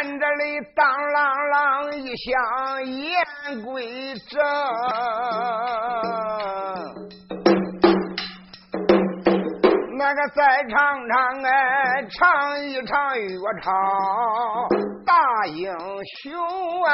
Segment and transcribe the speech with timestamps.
[0.00, 1.16] 院这里当啷
[1.50, 2.30] 啷一响，
[2.86, 3.18] 言
[3.64, 4.38] 归正。
[9.98, 10.76] 那个再唱
[11.08, 11.50] 唱哎，
[12.10, 13.26] 唱一唱岳
[13.60, 13.66] 超
[15.04, 15.66] 大英
[16.22, 16.30] 雄
[16.84, 16.88] 啊！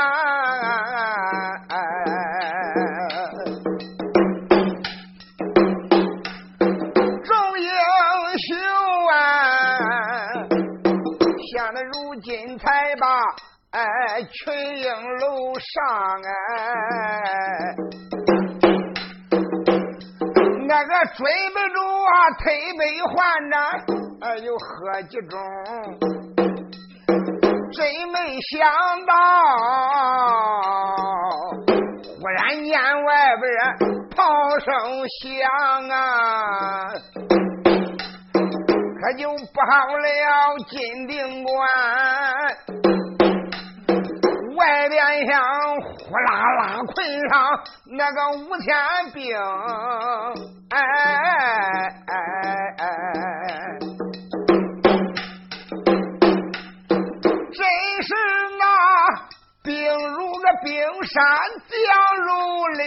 [14.15, 14.87] 哎群英
[15.19, 15.27] 楼
[15.59, 15.75] 上
[16.23, 16.31] 哎。
[20.69, 22.45] 那个准备着啊，推
[22.79, 23.15] 杯换
[23.51, 23.55] 盏，
[24.21, 25.35] 哎呦喝几盅，
[27.73, 27.83] 真
[28.13, 28.55] 没想
[29.05, 29.13] 到，
[32.21, 32.71] 忽然间
[33.05, 33.45] 外边
[34.15, 34.23] 炮
[34.61, 34.65] 声
[35.11, 35.21] 响
[35.91, 35.93] 啊，
[39.01, 40.07] 可就不好了，
[40.69, 40.73] 金
[41.09, 41.53] 定关。
[44.65, 45.33] 外边像
[45.77, 46.97] 呼啦啦困
[47.29, 47.33] 上
[47.91, 48.75] 那个五千
[49.13, 49.21] 兵，
[50.71, 50.77] 哎
[52.07, 52.13] 哎哎
[52.79, 52.85] 哎，
[57.53, 57.61] 真
[58.03, 58.09] 是
[58.59, 58.65] 那
[59.63, 59.69] 兵
[60.15, 60.73] 如个冰
[61.13, 61.13] 山，
[61.69, 61.77] 将
[62.25, 62.29] 如
[62.79, 62.83] 岭，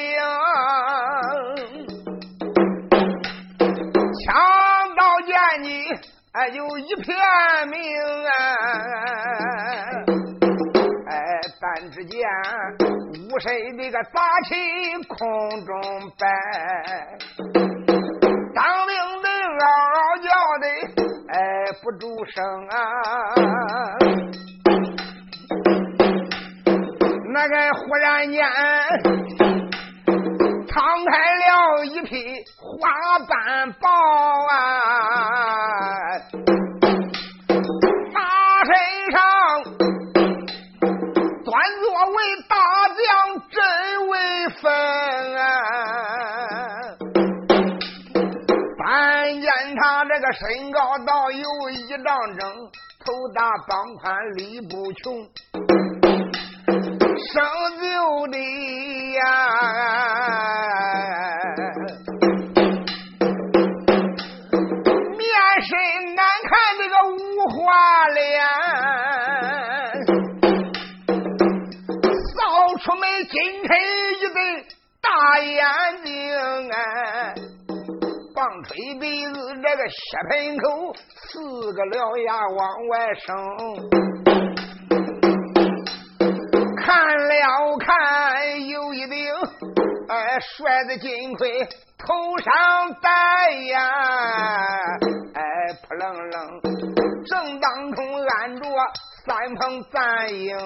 [4.25, 4.33] 强
[4.95, 5.29] 盗见
[5.61, 5.69] 你
[6.33, 7.05] 哎就一片
[7.69, 7.77] 明
[8.25, 8.31] 啊。
[11.59, 12.21] 三支箭
[13.31, 14.53] 五声那个杂气
[15.07, 15.17] 空
[15.65, 15.81] 中
[16.19, 16.27] 摆，
[18.53, 19.27] 当兵的
[19.57, 20.29] 嗷嗷叫
[20.61, 20.65] 的
[21.29, 21.35] 哎
[21.81, 22.75] 不住声啊！
[27.33, 28.45] 那个忽然间
[30.67, 30.75] 敞
[31.11, 32.13] 开了一匹
[32.59, 33.89] 花瓣豹
[34.51, 34.55] 啊！
[42.97, 43.05] 娘
[43.49, 43.61] 真
[44.07, 44.13] 威
[44.61, 44.71] 风、
[45.35, 45.39] 啊。
[48.89, 52.05] 但见他这个身高到有一丈
[52.37, 52.47] 整，
[53.05, 55.27] 头大膀宽力不穷，
[57.33, 57.43] 生
[57.81, 57.85] 就
[58.27, 58.35] 的
[59.13, 59.21] 呀，
[65.17, 65.21] 面
[65.61, 65.69] 身
[66.15, 67.17] 难看这个五
[67.49, 68.41] 花脸，
[73.37, 73.69] 金黑
[74.15, 74.65] 一对
[74.99, 75.61] 大眼
[76.03, 76.09] 睛
[76.71, 77.35] 哎。
[78.33, 79.95] 棒槌鼻子，这个血
[80.31, 83.25] 盆口，四个獠牙往外生。
[86.77, 89.31] 看了看，有一顶
[90.09, 91.63] 哎帅的金盔，
[91.99, 92.51] 头上
[93.03, 93.77] 戴呀，
[95.35, 95.41] 哎
[95.87, 96.61] 扑棱棱，
[97.25, 98.67] 正当中按着
[99.27, 99.99] 三朋三
[100.45, 100.57] 友，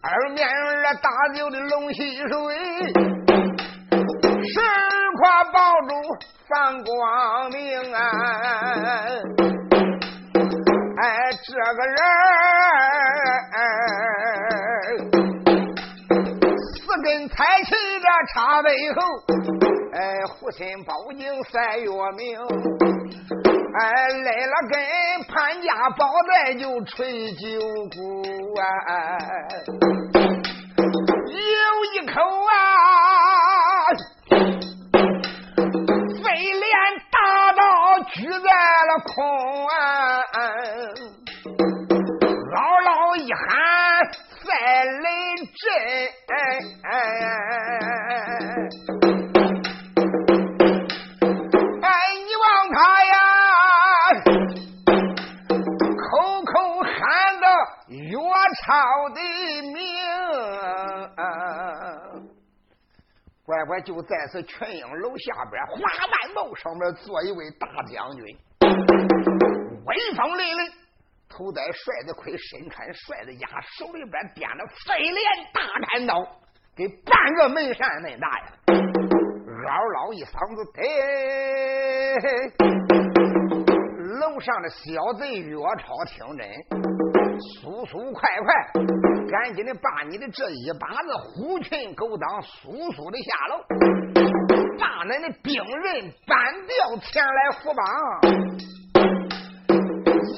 [0.00, 2.26] 二面儿大酒的龙溪水。
[4.46, 4.60] 十
[5.18, 5.92] 块宝珠
[6.48, 8.00] 放光明啊！
[11.02, 11.04] 哎，
[11.44, 11.98] 这个人
[13.52, 13.54] 四
[17.04, 17.70] 根彩旗
[18.00, 19.02] 这插背后，
[19.92, 22.34] 哎，护心宝镜赛月明，
[23.78, 24.80] 哎，来了跟
[25.28, 27.60] 潘家宝带就吹酒
[27.94, 28.64] 鼓啊，
[63.80, 68.24] 就在此群英楼下边，花满帽上面坐一位大将军，
[69.84, 70.72] 威风凛凛，
[71.28, 73.46] 头戴帅的盔，身穿帅的甲，
[73.78, 75.22] 手里边掂着飞镰
[75.52, 76.24] 大砍刀，
[76.76, 78.46] 给半个门扇那大呀！
[79.66, 80.82] 嗷嗷一嗓子，嘿，
[84.20, 87.13] 楼上的小贼岳超听真。
[87.40, 88.54] 速速快快，
[89.30, 93.58] 赶紧的把你的这一把子虎群狗党速速的下楼，
[94.78, 97.84] 把恁的兵人搬掉前来扶帮。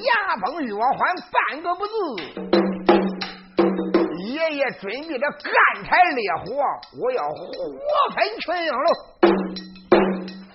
[0.03, 0.97] 牙崩月环
[1.31, 1.91] 半个不字，
[4.27, 6.45] 爷爷准备着干柴烈火，
[7.01, 7.33] 我要火
[8.15, 8.79] 焚群英楼。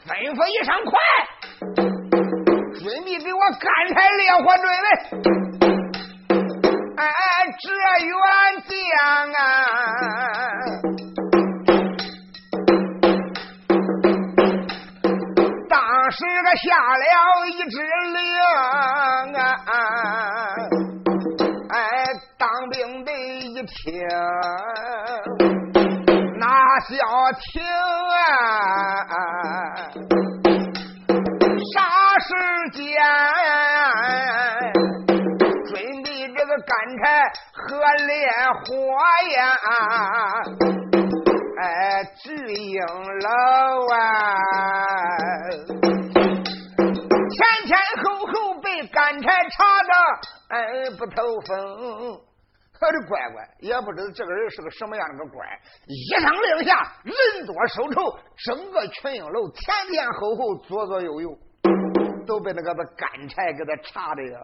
[0.07, 0.93] 吩咐一声快，
[2.75, 5.42] 准备给我干柴烈火准备。
[7.59, 7.69] 这
[8.07, 8.13] 员
[8.67, 8.73] 将
[9.33, 9.37] 啊，
[15.69, 15.77] 当
[16.11, 16.65] 时个下
[16.97, 17.05] 了
[17.47, 17.75] 一支
[18.15, 18.19] 令
[19.35, 19.41] 啊，
[21.71, 21.77] 哎，
[22.39, 23.69] 当兵的一听，
[26.39, 26.47] 那
[26.81, 26.91] 小
[27.53, 27.63] 听
[29.09, 29.15] 啊，
[31.75, 31.77] 啥
[32.19, 32.29] 时
[32.73, 32.91] 间？
[36.73, 37.05] 干柴
[37.53, 37.77] 和
[38.07, 38.15] 烈
[38.65, 38.73] 火
[39.37, 39.41] 呀，
[41.61, 41.65] 哎，
[42.17, 43.29] 巨应了
[43.93, 43.95] 啊！
[47.29, 47.37] 前
[47.67, 48.33] 前后后
[48.63, 49.93] 被干柴插着，
[50.49, 50.57] 哎，
[50.99, 51.51] 不透风。
[52.73, 55.47] 可是乖乖，也不知道这个人是个什么样的个官。
[55.87, 57.15] 一声令下，人
[57.47, 61.39] 多手稠，整个群英楼前前后后、左左右右
[62.27, 64.41] 都被那个干柴给他插的呀。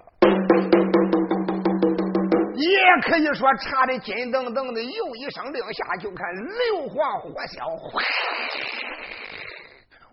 [2.58, 7.64] 也可以说查的金噔噔的，又一声令下，就看硫磺火硝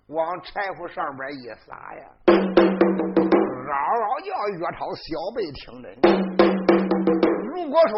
[0.08, 5.04] 往柴火上边一撒呀，嗷嗷叫，岳超小
[5.36, 5.90] 辈听着。
[7.56, 7.98] 如果说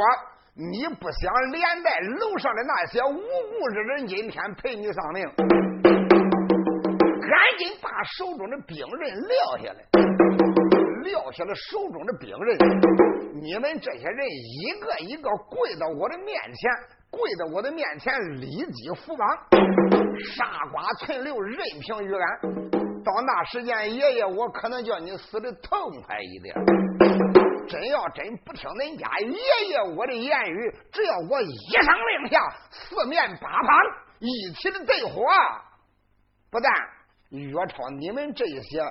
[0.56, 5.28] 你不想连带楼上的那些无辜之人今天陪你丧命，
[5.84, 10.17] 赶紧把手中的兵刃撂下来。
[11.08, 12.58] 撂下了手中的兵刃，
[13.42, 16.72] 你们这些人一个一个跪到我的面前，
[17.10, 19.26] 跪到我的面前，立即伏榜，
[20.36, 22.40] 杀瓜存留，任凭于安。
[23.06, 26.54] 到那时间，爷爷我可能叫你死的痛快一点。
[27.70, 31.86] 真要真不听恁家爷爷我的言语，只要我一声
[32.22, 33.70] 令下，四面八方
[34.20, 35.24] 一起的对火，
[36.52, 36.74] 不但
[37.30, 38.82] 岳超你们这些。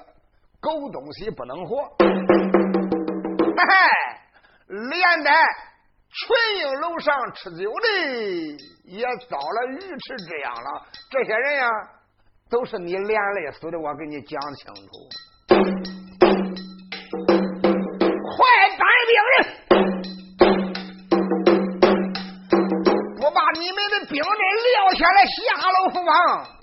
[0.67, 2.09] 狗东西不能活，嘿
[3.57, 3.73] 嘿，
[4.67, 5.31] 连带
[6.11, 6.27] 群
[6.59, 7.87] 英楼上吃酒的
[8.83, 10.83] 也遭了鱼池这样了。
[11.09, 11.69] 这些人呀，
[12.51, 13.79] 都是你连累死的。
[13.79, 14.91] 我给你讲清楚，
[18.27, 18.37] 快
[18.77, 19.47] 带兵人，
[23.23, 24.27] 我把你们的兵人
[24.67, 25.39] 撂下来，下
[25.71, 26.56] 楼伏王。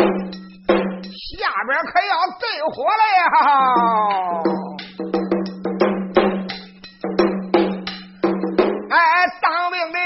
[1.64, 2.12] 下边可要
[2.42, 2.44] 对
[2.74, 3.24] 火了呀！
[8.92, 8.98] 哎，
[9.42, 9.98] 当兵的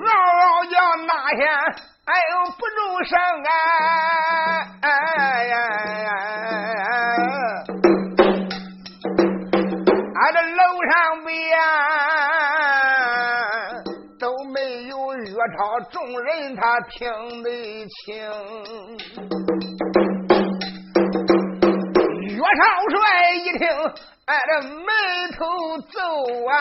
[0.00, 0.40] 嗷嗷
[0.72, 0.74] 叫
[1.06, 1.44] 那天，
[2.06, 3.12] 哎呦不住声
[3.44, 3.50] 啊！
[4.80, 4.88] 哎
[5.44, 5.54] 呀
[6.00, 6.08] 呀！
[10.14, 10.60] 俺这楼
[10.90, 10.94] 上
[11.26, 11.36] 边。
[15.56, 16.60] 超众人他
[16.90, 17.08] 听
[17.42, 17.48] 得
[18.04, 18.28] 清，
[23.58, 23.66] 听，
[24.26, 24.90] 哎，这眉
[25.36, 25.44] 头
[25.90, 25.98] 皱
[26.50, 26.54] 啊！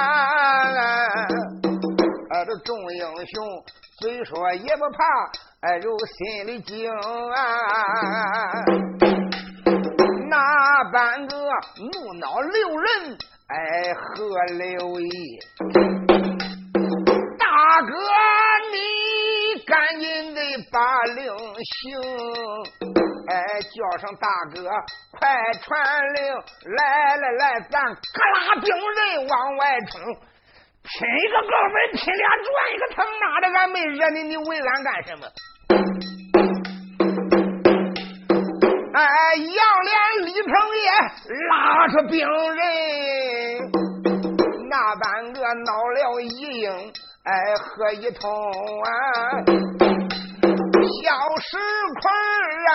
[2.31, 3.36] 哎，这众英雄
[4.00, 4.97] 虽说也不怕，
[5.62, 6.95] 哎，有心里惊啊！
[10.30, 10.36] 那
[10.92, 14.03] 半个怒恼六人，哎，何
[14.57, 15.39] 留意？
[17.38, 17.45] 大
[17.81, 17.94] 哥，
[18.74, 18.75] 你
[19.65, 20.80] 赶紧的把
[21.13, 21.83] 令行，
[23.27, 24.69] 哎，叫声大哥，
[25.18, 26.33] 快传令，
[26.76, 27.92] 来来来，咱各
[28.33, 30.02] 拉兵人往外冲，
[30.83, 35.28] 拼一个高分，拼俩转一个，他妈的，俺没惹你，你为俺干什么？
[38.94, 39.04] 哎，
[39.35, 39.92] 杨连、
[40.26, 40.90] 李成也
[41.49, 42.19] 拉出兵
[42.56, 42.61] 人，
[44.69, 46.28] 那半个闹了一
[46.59, 46.94] 应。
[47.26, 48.30] 哎，喝一通
[48.83, 48.88] 啊，
[51.06, 51.56] 小石
[52.02, 52.09] 块
[52.71, 52.74] 啊，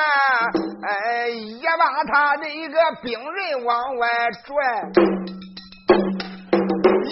[0.86, 4.06] 哎，也把他那个病人往外
[4.46, 4.54] 拽，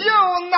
[0.05, 0.11] 又
[0.49, 0.57] 闹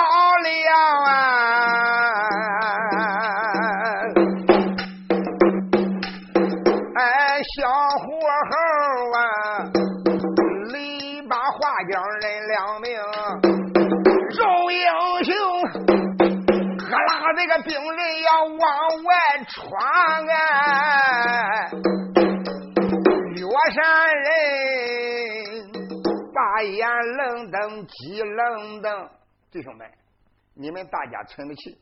[30.62, 31.76] 你们大家存不起，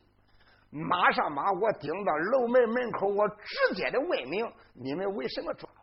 [0.71, 5.81] 马上把我顶到楼门门口，我直接的问明，你们为什么抓我？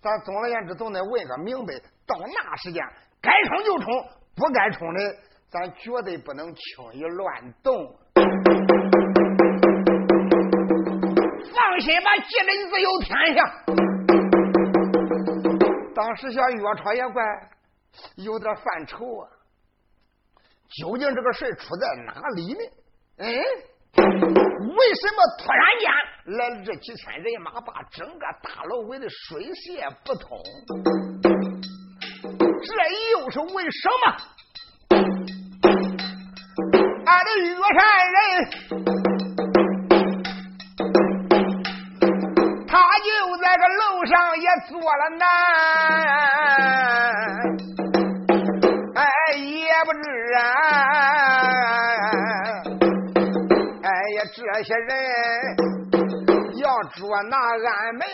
[0.00, 1.74] 咱总而言之，总得问个明白。
[2.06, 2.82] 到那时间，
[3.20, 5.16] 该冲就冲，不该冲的，
[5.50, 6.62] 咱绝对不能轻
[6.94, 7.94] 易乱动。
[11.54, 13.44] 放心吧，吉人自有天下。
[15.94, 17.22] 当时想岳超也怪
[18.16, 19.28] 有点犯愁啊，
[20.80, 22.60] 究竟这个事出在哪里呢？
[23.18, 23.26] 嗯，
[23.98, 25.84] 为什么突然间
[26.38, 30.38] 来了这几千人马，把整个大楼围的水泄不通？
[32.22, 32.72] 这
[33.12, 34.16] 又是为什么？
[37.04, 37.46] 俺的岳
[37.78, 37.80] 山
[38.14, 38.18] 人，
[42.66, 43.08] 他就
[43.42, 45.22] 在这楼上也坐了难，
[54.62, 54.86] 这些人
[56.62, 58.06] 要捉拿俺们，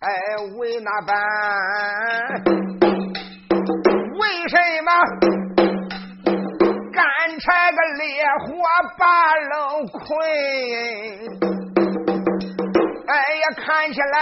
[0.00, 0.06] 哎，
[0.58, 1.16] 为哪般？
[4.18, 4.90] 为什么
[6.92, 7.02] 干
[7.40, 8.04] 柴个烈
[8.44, 8.44] 火
[8.98, 9.48] 把人
[9.90, 10.04] 困？
[13.08, 14.16] 哎呀，看起来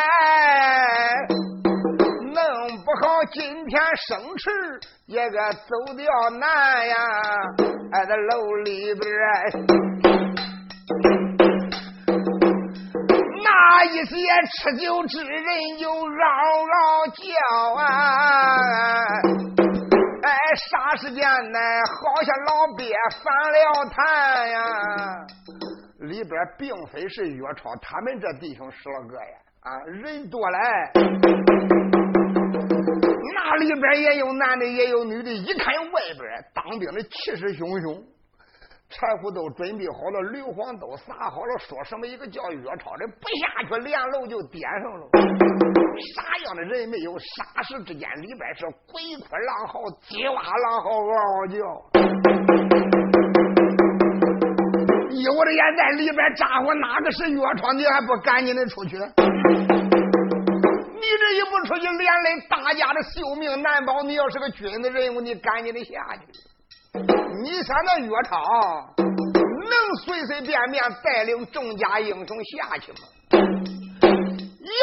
[2.21, 2.37] 弄
[2.85, 4.45] 不好今天生吃
[5.07, 6.07] 也个走掉
[6.39, 6.95] 难呀！
[7.91, 10.14] 哎，在楼里边。
[13.55, 14.17] 那一些
[14.51, 16.03] 吃酒之人又嗷
[16.67, 17.23] 嗷叫
[17.77, 17.87] 啊！
[20.23, 20.29] 哎，
[20.69, 21.59] 啥时间呢？
[21.87, 22.93] 好像老鳖
[23.23, 23.57] 翻了
[23.91, 24.59] 坛呀！
[26.01, 30.59] 里边并非是岳超他们这弟兄十来个呀，啊，人多嘞。
[33.37, 35.31] 那里边也有男的，也有女的。
[35.31, 38.03] 一看外边当兵的气势汹汹。
[38.95, 41.59] 柴火都准备好了，硫磺都撒好了。
[41.59, 45.07] 说什么一个叫岳超的不下去，连楼就点上了。
[46.15, 47.19] 啥样的人没有？
[47.19, 51.59] 霎时之间，里边是鬼哭狼嚎，鸡哇狼嚎，嗷嗷叫。
[55.11, 57.73] 有的眼在里边咋呼，哪个是岳超？
[57.73, 58.97] 你还不赶紧的出去？
[58.97, 59.03] 你
[61.19, 64.03] 这一不出去，连累大家的性命难保。
[64.03, 66.54] 你要是个军的人物，你赶紧的下去。
[66.95, 68.39] 你想那岳超
[68.97, 69.73] 能
[70.05, 72.99] 随随便便带领众家英雄下去吗？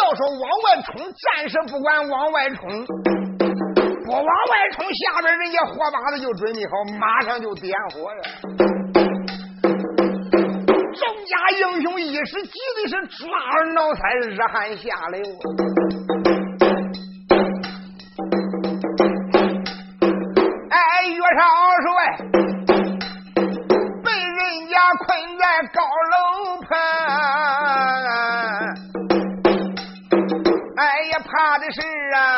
[0.01, 2.85] 要说往外冲，暂时不管往外冲，
[4.05, 8.21] 不往外冲，下边人家火把子就准备好，马上就点火了。
[10.93, 15.21] 众家英雄一时急的是抓耳挠腮，热汗下流。
[31.31, 31.79] 怕的是
[32.13, 32.37] 啊，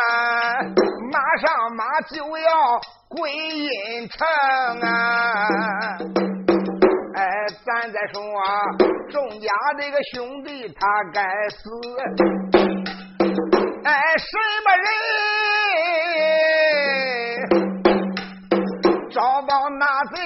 [1.12, 1.84] 马上马
[2.14, 4.28] 就要归阴城
[4.82, 4.88] 啊！
[7.16, 7.26] 哎，
[7.66, 8.44] 咱再说啊，
[9.12, 9.48] 众家
[9.80, 11.58] 这个兄弟他该死，
[13.84, 14.86] 哎，什么人
[19.12, 20.22] 招报那贼？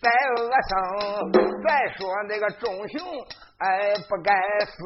[0.00, 0.72] 在恶生，
[1.66, 1.68] 再
[1.98, 2.94] 说那个众雄，
[3.58, 4.30] 哎，不该
[4.66, 4.76] 死。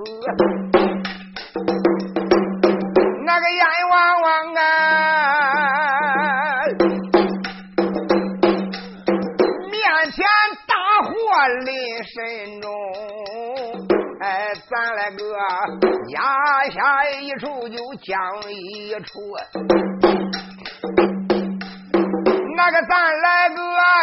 [3.33, 4.65] 那个阎王王啊，
[9.71, 9.79] 面
[10.11, 10.27] 前
[10.67, 10.75] 大
[11.07, 11.13] 祸
[11.65, 11.71] 临
[12.03, 12.69] 身中，
[14.21, 15.23] 哎，咱来个
[16.09, 16.19] 压
[16.71, 18.19] 下一处就将
[18.51, 19.21] 一处。
[22.57, 23.63] 那个咱来个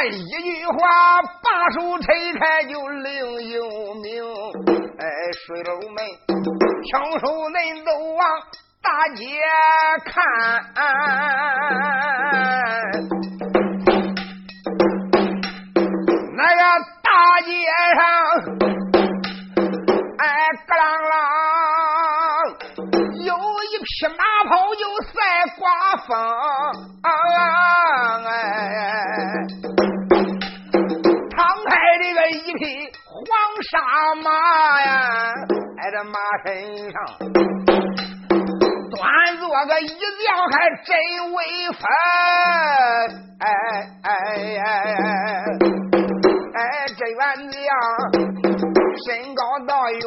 [0.09, 0.77] 一句话，
[1.43, 2.05] 把手拆
[2.39, 4.23] 开就另有名。
[4.97, 5.05] 哎，
[5.45, 5.97] 水楼门，
[6.89, 8.25] 枪手恁都往
[8.87, 9.25] 大街
[10.05, 10.23] 看，
[16.33, 16.61] 那个
[17.03, 17.51] 大街
[17.97, 17.99] 上，
[20.19, 20.23] 哎，
[20.67, 20.79] 咯啷
[21.11, 21.11] 啷，
[23.25, 25.11] 有一匹马跑就赛
[25.59, 25.59] 刮
[26.07, 26.07] 风。
[31.35, 31.35] 敞
[31.67, 32.63] 开这个一匹
[33.03, 33.13] 黄
[33.69, 33.75] 沙
[34.23, 34.25] 马
[34.81, 34.89] 呀，
[35.77, 36.15] 挨着马
[36.45, 36.47] 身
[36.93, 36.95] 上
[38.97, 39.95] 端坐个一将，
[40.51, 40.89] 还真
[41.33, 41.37] 威
[41.71, 41.79] 风。
[43.39, 43.45] 哎
[44.01, 44.09] 哎
[44.57, 45.05] 哎哎，
[46.55, 46.59] 哎
[46.97, 47.17] 这员
[47.51, 47.59] 将
[49.05, 50.05] 身高到有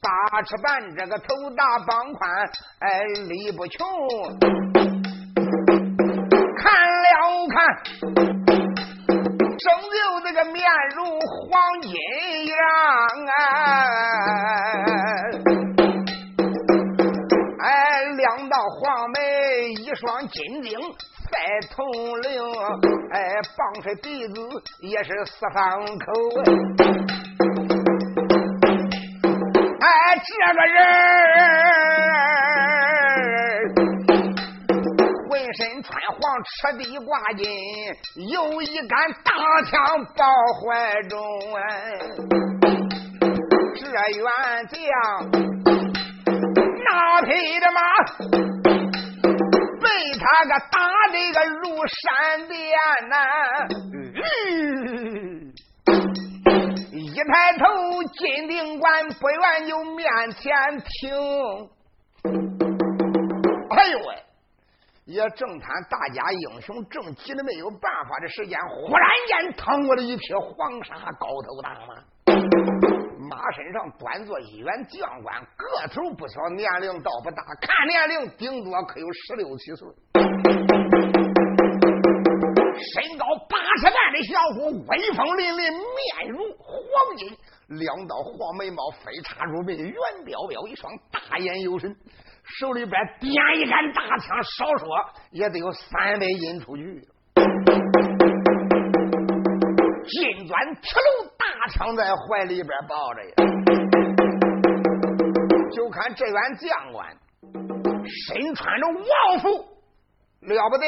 [0.00, 0.08] 八
[0.42, 1.24] 尺半，这个头
[1.56, 2.86] 大膀宽，哎
[3.28, 3.76] 力不穷。
[6.56, 7.06] 看了
[7.50, 7.56] 看。
[9.60, 10.62] 生就这个面
[10.94, 11.90] 如黄金
[12.46, 12.56] 样
[13.26, 13.36] 啊，
[18.48, 19.18] 哎，两道黄眉，
[19.74, 21.28] 一双金睛赛
[21.70, 21.84] 铜
[22.22, 22.42] 铃，
[23.12, 24.40] 哎，棒槌鼻子
[24.80, 26.06] 也是四方口，
[29.80, 29.86] 哎，
[30.24, 30.76] 这个人
[35.28, 37.46] 浑身穿黄，赤地挂金，
[38.30, 39.30] 有一杆大
[39.70, 39.76] 枪
[40.16, 40.24] 抱
[40.62, 41.20] 怀中。
[41.54, 41.62] 哎
[43.80, 44.26] 这员
[44.68, 44.78] 将
[46.98, 47.80] 哪匹的马，
[49.80, 49.86] 被
[50.18, 50.76] 他个打
[51.12, 51.96] 的个如闪
[52.48, 52.58] 电
[53.08, 53.14] 呐！
[56.90, 57.62] 一抬头，
[58.14, 60.42] 金定关不远就面前
[60.78, 60.90] 停。
[63.70, 64.24] 哎呦喂！
[65.04, 71.94] 也正谈大家英雄正急的没有办法的时间，忽然间腾过了一匹黄沙高头大马，
[73.28, 79.86] 马身上端坐一员将官，个头不小，年龄倒不大，看年龄顶多可有十六七岁，
[82.94, 87.36] 身高八十半的小伙，威风凛凛，面如黄金，
[87.68, 89.94] 两道黄眉毛飞插入眉，圆
[90.24, 91.94] 彪彪一双大眼有神。
[92.60, 94.88] 手里边点一杆大枪，少说
[95.32, 97.06] 也得有三百斤出去。
[100.08, 103.34] 金砖铁炉大枪在怀里边抱着呀，
[105.70, 107.14] 就看这员将官
[108.06, 109.48] 身穿着王服，
[110.40, 110.86] 了不得！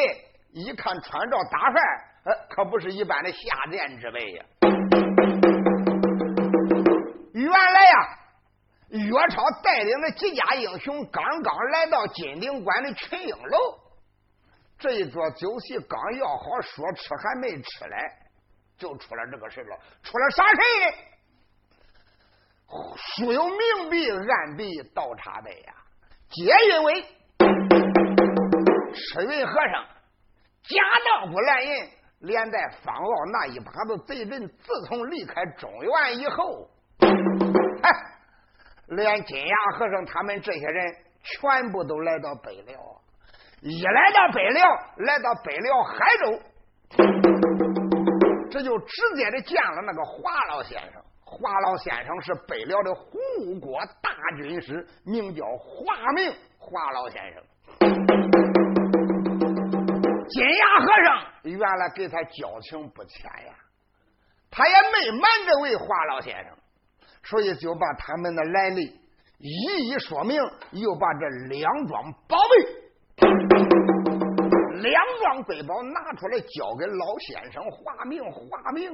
[0.52, 1.82] 一看穿着打扮，
[2.24, 3.38] 呃，可不是一般的下
[3.70, 4.44] 贱之辈呀。
[7.34, 8.16] 原来呀。
[8.92, 13.78] 岳超带领的几家英雄刚刚来到金鼎关的群英楼，
[14.80, 18.12] 这一桌酒席刚要好，说吃还没吃来，
[18.80, 19.78] 就出了这个事了。
[20.02, 20.56] 出了啥事
[22.96, 25.74] 书有明笔，暗笔倒插杯呀，
[26.30, 27.02] 皆因为
[28.92, 29.86] 赤云和尚
[30.62, 31.88] 假道不来人，
[32.20, 36.68] 连带方老那一把子贼人，自从离开中原以后，
[37.82, 37.90] 哎。
[38.92, 42.76] 连金牙和尚他们这些人全部都来到北辽，
[43.60, 45.94] 一来到北辽，来到北辽海
[46.24, 46.42] 州，
[48.50, 51.00] 这就直接的见了那个华老先生。
[51.24, 53.18] 华老先生是北辽的护
[53.60, 56.34] 国大军师，名叫华明。
[56.58, 57.42] 华老先生，
[60.28, 63.54] 金牙和尚原来给他交情不浅呀，
[64.50, 66.56] 他也没瞒这位华老先生。
[67.22, 69.00] 所以就把他们的来历
[69.38, 72.89] 一一说明，又把这两桩宝贝、
[74.80, 78.22] 两桩瑰宝拿出来交给老先生华明。
[78.32, 78.92] 华明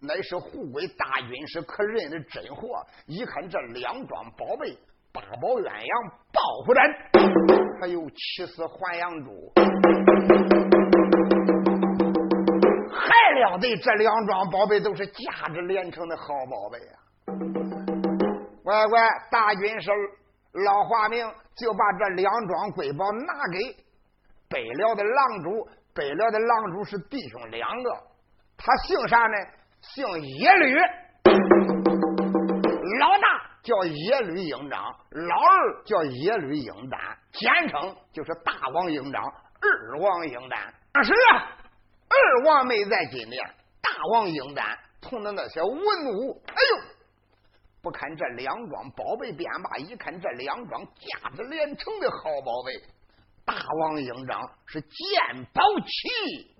[0.00, 2.84] 乃是护国大军师可认的真货。
[3.06, 4.76] 一看这两桩宝贝，
[5.12, 6.82] 八宝鸳鸯抱虎针，
[7.80, 9.52] 还有七丝还阳珠，
[12.90, 13.76] 还了得！
[13.76, 16.94] 这两桩宝贝都是价值连城的好宝贝啊！
[18.62, 19.90] 乖乖，大军师
[20.64, 23.76] 老华明就把这两桩瑰宝拿给
[24.52, 25.68] 北辽的狼主。
[25.94, 27.90] 北辽的狼主是弟兄两个，
[28.56, 29.36] 他姓啥呢？
[29.80, 30.74] 姓耶律，
[32.98, 36.98] 老大叫耶律英章，老二叫耶律英丹，
[37.32, 40.72] 简称就是大王英章、二王英丹。
[40.92, 41.48] 当时啊，
[42.08, 43.44] 二王没在金殿，
[43.82, 46.82] 大王英丹同的那些文武，哎呦！
[47.82, 52.72] 不看这两桩宝贝便罢，一看这两桩价值连城的好宝贝，
[53.44, 56.54] 大王英章是见宝器，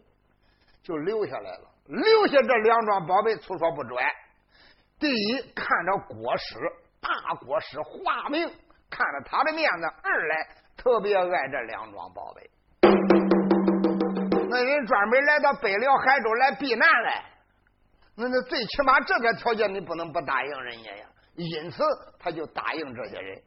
[0.82, 1.70] 就留下来了。
[1.86, 3.98] 留下这两桩宝贝，粗说不准。
[4.98, 6.58] 第一，看着国师
[7.00, 8.46] 大国师华明，
[8.88, 12.50] 看着他的面子；二来，特别爱这两桩宝贝。
[14.48, 17.24] 那人专门来到北辽海州来避难来，
[18.16, 21.06] 那那最起码这个条件你不能不答应人家呀。
[21.34, 21.82] 因此，
[22.18, 23.42] 他就答应这些人。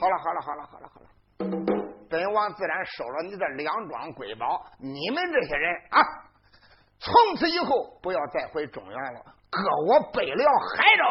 [0.00, 1.73] 好了，好了，好了，好了，好了。
[2.14, 4.64] 本王自然收了你这两桩瑰宝。
[4.78, 5.98] 你们这些人啊，
[7.00, 11.02] 从此以后不要再回中原了，搁我北辽海州。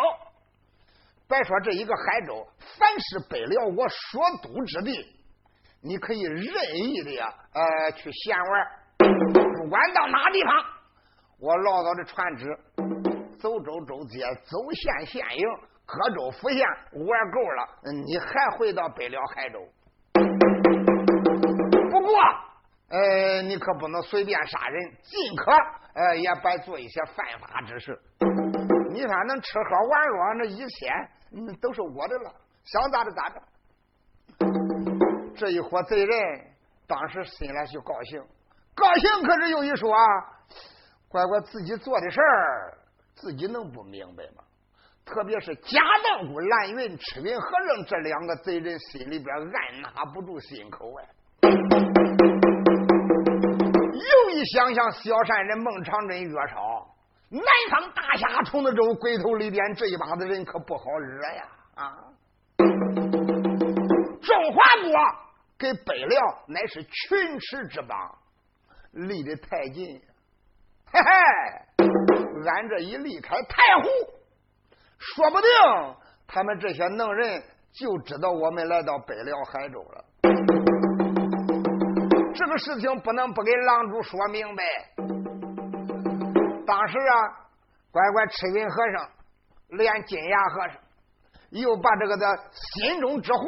[1.27, 2.47] 别说这一个海州，
[2.79, 5.13] 凡是北辽我所督之地，
[5.81, 8.67] 你可以任意的呀，呃，去闲玩。
[8.97, 10.63] 不管到哪地方，
[11.37, 12.47] 我唠叨的传旨。
[13.41, 15.45] 走州州街，走县县营，
[15.85, 19.59] 各州府县玩够了，你还回到北辽海州。
[22.03, 22.19] 不过，
[22.89, 25.51] 呃，你可不能随便杀人，尽可
[25.95, 27.97] 呃也别做一些犯法之事。
[28.91, 30.89] 你反正吃喝玩乐，那一切
[31.31, 32.35] 嗯都是我的了，
[32.65, 33.41] 想咋的咋着。
[35.37, 36.41] 这一伙贼人
[36.87, 38.21] 当时心里就高兴，
[38.75, 39.95] 高兴可是有一说，
[41.07, 42.77] 乖乖自己做的事儿。
[43.15, 44.43] 自己能不明白吗？
[45.05, 51.07] 特别是贾道姑、蓝云、赤云和尚这两个贼人，心里边按捺不住心口哎。
[51.43, 51.49] 又
[54.31, 56.87] 一想想，小善人孟长真、岳超，
[57.29, 61.43] 南方大侠虫子州龟头里边这一把子人可不好惹呀！
[61.75, 61.91] 啊，
[62.57, 64.89] 中华国
[65.57, 68.17] 跟北辽乃是群齿之邦，
[68.91, 70.01] 离得太近，
[70.85, 71.05] 嘿嘿，
[72.47, 73.89] 俺这一离开太湖，
[74.97, 75.49] 说不定
[76.25, 80.05] 他们这些能人就知道我们来到北辽海州了。
[82.35, 84.63] 这个事情不能不给狼主说明白。
[86.65, 87.15] 当时啊，
[87.91, 89.09] 乖乖赤云和尚
[89.69, 90.77] 连金牙和尚
[91.51, 93.43] 又把这个的心中之话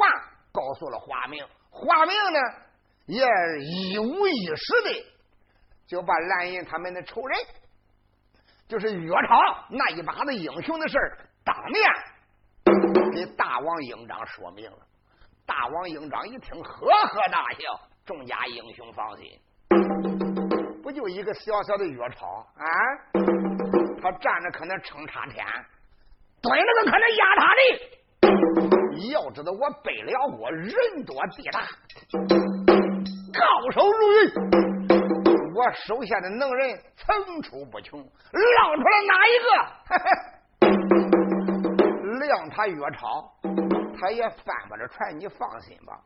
[0.52, 2.38] 告诉了花明，花明呢
[3.06, 3.26] 也
[3.60, 5.04] 一五一十的
[5.86, 7.38] 就把蓝银他们的仇人，
[8.68, 9.36] 就是岳超
[9.70, 10.96] 那一把子英雄的事
[11.44, 11.90] 当面
[13.12, 14.78] 给大王营长说明了。
[15.44, 17.80] 大王营长一听，呵呵大笑。
[18.06, 19.28] 众家英雄放心，
[20.80, 22.24] 不就一个小小的岳超
[22.56, 22.64] 啊？
[24.00, 25.44] 他站着可能撑塌天，
[26.40, 27.60] 蹲着个可能压塌地。
[29.10, 30.72] 要知道我北辽国人
[31.04, 31.66] 多地大，
[33.34, 34.32] 高手如云，
[35.56, 39.48] 我手下的能人层出不穷，捞出来哪一个？
[42.24, 43.32] 量他岳超，
[44.00, 46.00] 他也翻不着船，你放心吧。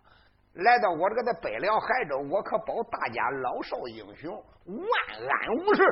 [0.55, 4.35] 来到我这个的北辽海州，我可保大家老少英雄
[4.67, 4.83] 万
[5.31, 5.83] 安无事。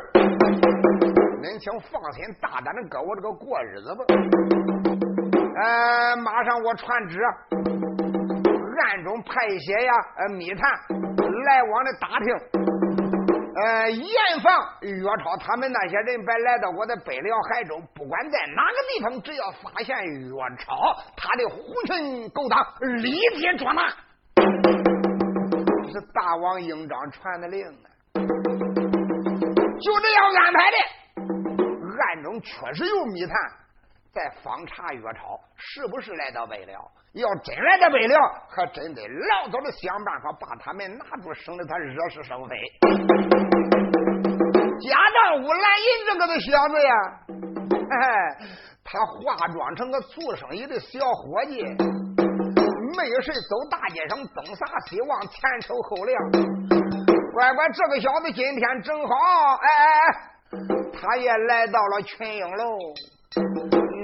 [1.41, 4.05] 您请放心大胆的搁我这个过日子吧。
[5.63, 7.21] 呃，马上我传旨，
[8.83, 10.73] 暗中派一些呀，呃，密探
[11.45, 12.35] 来往的打听，
[13.63, 17.81] 呃，严防岳超他们那些人别来到我的北辽海州。
[17.95, 20.75] 不管在哪个地方，只要发现岳超
[21.17, 22.67] 他的狐群狗党，
[22.97, 23.83] 立即捉拿。
[25.91, 27.91] 是大王营长传的令啊，
[29.81, 30.77] 就这样安排的。
[32.01, 33.35] 暗中确实有密探
[34.13, 36.81] 在访查岳超是不是来到北辽。
[37.15, 42.57] 要真来到北辽，还真得老早的想办法把他们拿住，省得他惹是生非。
[44.81, 46.93] 家当武兰银这个的小子呀，
[48.85, 51.65] 他化妆成个做生意的小伙计。
[52.97, 56.17] 没有事走大街上东撒西望前瞅后亮，
[57.35, 60.59] 乖乖这个小子今天正好，哎哎哎，
[61.01, 62.79] 他也来到了群英楼。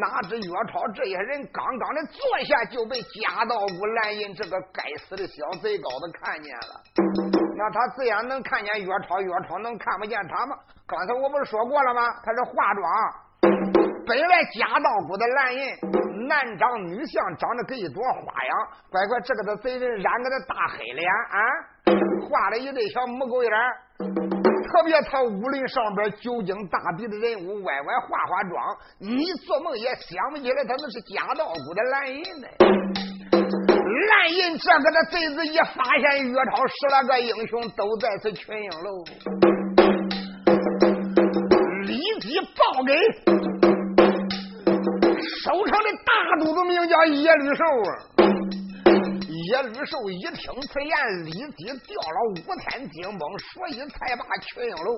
[0.01, 6.83] 哪知岳超这些人刚刚的坐下，就被夹道武蓝印这个该死的小贼羔子看见了。
[7.57, 10.57] 那他自然能看见岳超，岳超能看不见他吗？
[10.87, 12.03] 刚才我不是说过了吗？
[12.23, 12.85] 他是化妆。
[14.07, 15.61] 本来夹道骨的蓝银。
[16.27, 18.69] 男长女相，长得跟一朵花样。
[18.90, 21.37] 乖乖，这个的贼人染个的大黑脸啊，
[22.27, 23.51] 画了一对小母狗眼
[24.73, 32.49] 特别他武林上边久经大敌的人物，歪歪化化妆，你做梦也想不起来他那是假道骨的蓝银呢。
[34.09, 39.05] 蓝银这个的贼子一发现岳超十来个英雄都在此群英楼，
[41.83, 43.74] 立即报给。
[45.44, 47.92] 收城的大都督名叫耶律寿啊！
[49.52, 54.96] 耶律寿一听此言，立即调了五天金崩，所以才把群英楼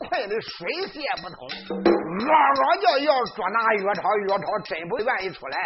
[0.00, 1.46] 困得水泄不通。
[1.78, 5.56] 嗷嗷叫要捉拿岳超，岳超真不愿意出来。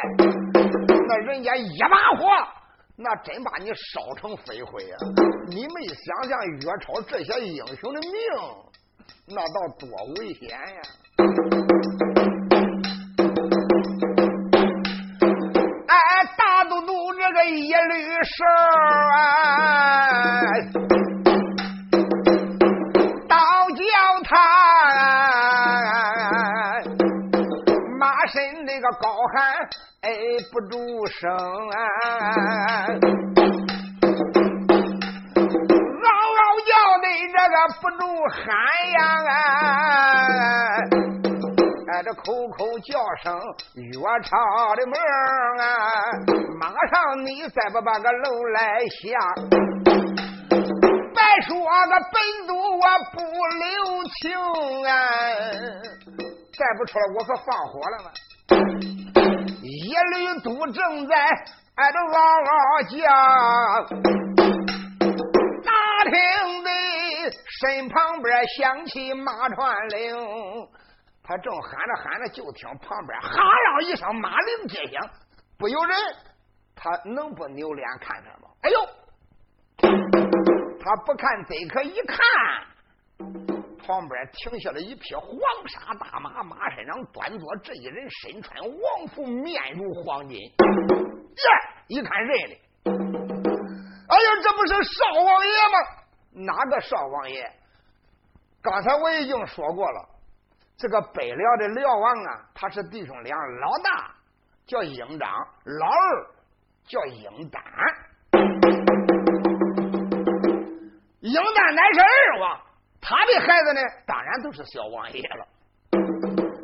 [1.09, 2.29] 那人家一把火，
[2.99, 4.97] 那真把你烧成飞灰啊！
[5.49, 8.13] 你没想想岳超这些英雄的命，
[9.29, 9.89] 那倒多
[10.21, 10.83] 危险呀！
[17.45, 18.45] 一律手
[19.15, 19.17] 啊，
[23.29, 23.37] 倒
[23.71, 23.83] 叫
[24.25, 24.31] 他
[27.99, 29.35] 马身那个高喊
[30.03, 30.07] 哎
[30.53, 30.77] 不住
[31.07, 31.77] 声啊，
[36.03, 36.07] 嗷
[36.39, 38.01] 嗷叫的这个不住
[38.31, 38.41] 喊
[38.93, 39.33] 呀啊。
[42.25, 43.35] 口口叫声
[43.75, 44.95] 岳超的名
[45.59, 45.65] 啊，
[46.61, 49.09] 马上你再不把个楼来下，
[50.49, 53.19] 别说个本督我不
[53.59, 53.65] 留
[54.21, 54.23] 情
[54.87, 54.91] 啊！
[56.57, 58.09] 再不出来，我可放火了吗？
[59.63, 61.15] 耶律都正在
[61.75, 62.99] 挨着嗷嗷叫，
[65.65, 65.71] 大
[66.05, 66.13] 厅
[66.63, 66.71] 的
[67.61, 70.17] 身旁边响起马传令。
[71.33, 75.11] 他正喊着喊着，就听旁边哈啷一声，马铃接响，
[75.57, 75.97] 不有人，
[76.77, 78.53] 他能不扭脸看他吗？
[78.61, 78.79] 哎呦！
[80.79, 82.19] 他不看贼可一看，
[83.79, 85.33] 旁边停下了一匹黄
[85.69, 90.37] 沙大马，马身上端坐这一人，身穿王服，面如黄金。
[90.39, 90.53] 耶！
[91.89, 92.61] 一看认得？
[92.85, 95.79] 哎呀，这不是少王爷吗？
[96.45, 97.51] 哪个少王爷？
[98.61, 100.09] 刚才我已经说过了，
[100.83, 104.13] 这个北辽的辽王啊，他是弟兄俩，老大
[104.67, 105.31] 叫英章，
[105.79, 106.27] 老二
[106.89, 107.63] 叫英丹。
[111.21, 112.61] 英丹乃是二王，
[113.01, 115.47] 他的孩子呢，当然都是小王爷了。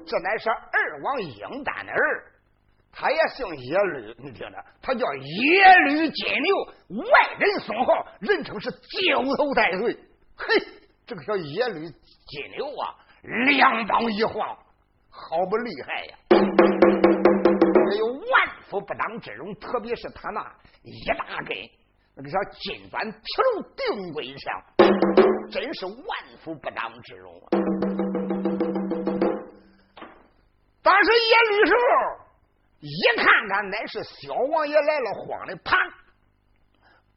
[0.04, 2.24] 这乃是二王英丹的儿，
[2.90, 6.56] 他也姓耶律，你听着，他叫耶律金牛，
[7.04, 9.94] 外人送号，人称是九头太岁。
[10.36, 10.66] 嘿，
[11.06, 14.56] 这个叫耶律金牛啊，两帮一晃，
[15.10, 16.16] 好不厉害呀！
[17.98, 20.40] 有万夫不当之勇，特别是他那
[20.82, 21.56] 一大根。
[22.14, 23.20] 那个叫金砖铁
[23.54, 24.62] 路定规枪，
[25.50, 25.96] 真是万
[26.42, 27.48] 夫不当之勇啊！
[30.82, 31.80] 当时耶律时候
[32.80, 35.76] 一看看，乃是小王爷来了，慌的啪，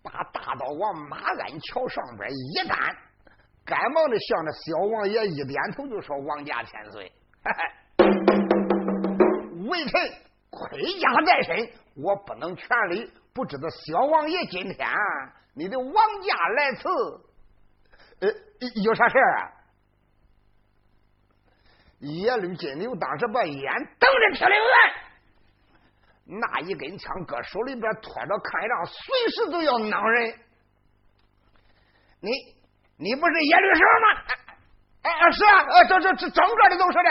[0.03, 2.77] 把大刀往马鞍桥上边一担，
[3.65, 7.12] 赶忙的向着小王爷一点头，就说：“王家千岁，
[9.69, 10.12] 微臣
[10.50, 14.89] 盔甲在身，我不能全力。”不知道小王爷今天
[15.54, 16.89] 你的王家来此，
[18.19, 18.28] 呃，
[18.84, 19.52] 有啥事儿啊？
[22.00, 24.58] 耶律金牛当时把眼瞪着铁岭
[26.26, 30.36] 原，那一根枪搁手里边拖着看上，随时都要挠人。
[32.19, 32.32] 你
[33.01, 34.21] 你不是耶律师吗？
[35.01, 37.09] 哎哎，是啊，这这这整个的都是的。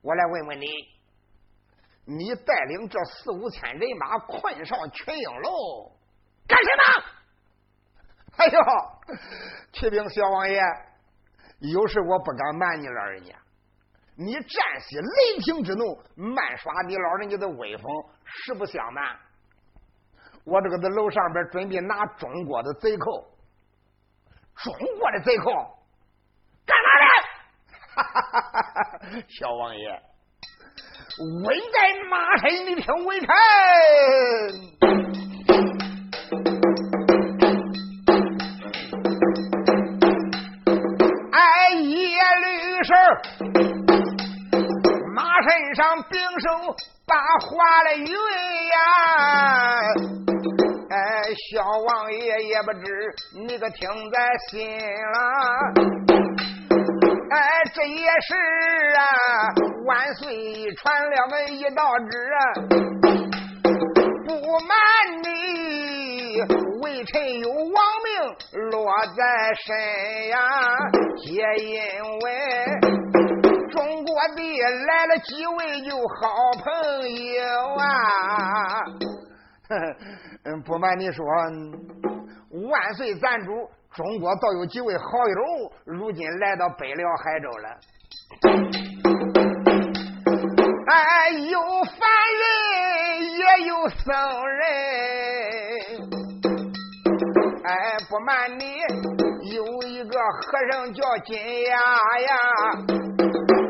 [0.00, 0.66] 我来问问你。
[2.06, 5.90] 你带领这四五千人马困上群英楼
[6.46, 7.04] 干什么？
[8.36, 8.60] 哎呦，
[9.72, 10.60] 启禀小王爷，
[11.60, 13.34] 有事我不敢瞒你老人家。
[14.16, 17.84] 你占悉雷霆之怒，漫耍你老人家的威风，
[18.24, 19.16] 实不相瞒，
[20.44, 23.33] 我这个在楼上边准备拿中国的贼寇，
[24.62, 25.44] 中国的贼寇
[26.66, 27.04] 干嘛的？
[27.94, 28.98] 哈哈哈哈哈！
[29.28, 30.02] 小王爷。
[31.44, 31.76] 稳在
[32.10, 33.28] 马身，你听微臣。
[41.30, 42.92] 哎，叶律师，
[45.14, 46.46] 马身上冰手
[47.06, 47.14] 把
[47.46, 48.74] 话来云呀。
[50.94, 51.00] 哎，
[51.50, 52.86] 小王爷也不知
[53.32, 54.16] 你可听在
[54.48, 55.18] 心了。
[57.30, 57.36] 哎，
[57.74, 58.36] 这也是
[58.94, 59.02] 啊，
[59.86, 62.38] 万岁传了个一道旨啊，
[64.24, 64.30] 不
[64.60, 64.78] 瞒
[65.24, 66.40] 你，
[66.82, 68.12] 微臣有亡命
[68.70, 69.76] 落在身
[70.28, 70.38] 呀，
[71.16, 71.74] 皆因
[72.20, 72.24] 为
[73.72, 74.38] 中国的
[74.86, 76.22] 来了几位就好
[76.62, 76.64] 朋
[77.34, 77.42] 友
[77.80, 77.82] 啊。
[80.44, 81.24] 嗯，不瞒你说，
[82.70, 83.50] 万岁咱主。
[83.94, 87.68] 中国倒有几位好友，如今来到北辽海州了。
[90.86, 91.96] 哎，有凡
[92.40, 92.44] 人，
[93.38, 94.12] 也有僧
[94.48, 94.66] 人。
[97.64, 98.82] 哎，不瞒你，
[99.54, 101.78] 有一个和尚叫金牙
[102.20, 102.36] 呀。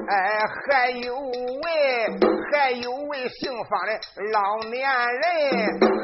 [0.06, 0.12] 哎，
[0.68, 1.68] 还有位，
[2.52, 3.92] 还有位姓方的
[4.32, 5.24] 老年人，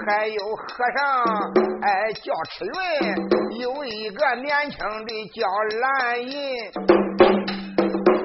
[0.07, 0.65] 还有和
[0.97, 1.01] 尚，
[1.83, 5.47] 哎，叫赤云，有一个年轻的叫
[5.81, 6.33] 蓝银，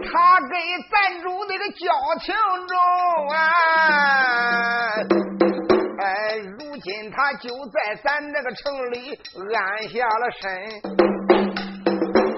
[0.01, 0.53] 他跟
[0.89, 1.83] 咱主那个交
[2.21, 2.33] 情
[2.67, 2.77] 中
[3.33, 3.35] 啊，
[5.99, 9.19] 哎，如今他就在咱这个城里
[9.53, 10.41] 安下了身，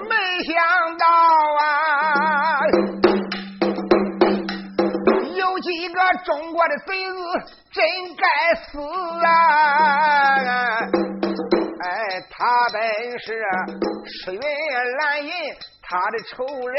[0.08, 0.56] 没想
[0.98, 1.06] 到
[1.60, 2.37] 啊。
[6.28, 7.16] 中国的贼子
[7.72, 7.82] 真
[8.14, 8.22] 该
[8.60, 8.78] 死
[9.24, 9.30] 啊！
[11.80, 11.88] 哎，
[12.28, 12.78] 他本
[13.18, 13.26] 是
[14.04, 14.40] 赤云
[14.98, 15.32] 蓝银
[15.80, 16.76] 他的仇人，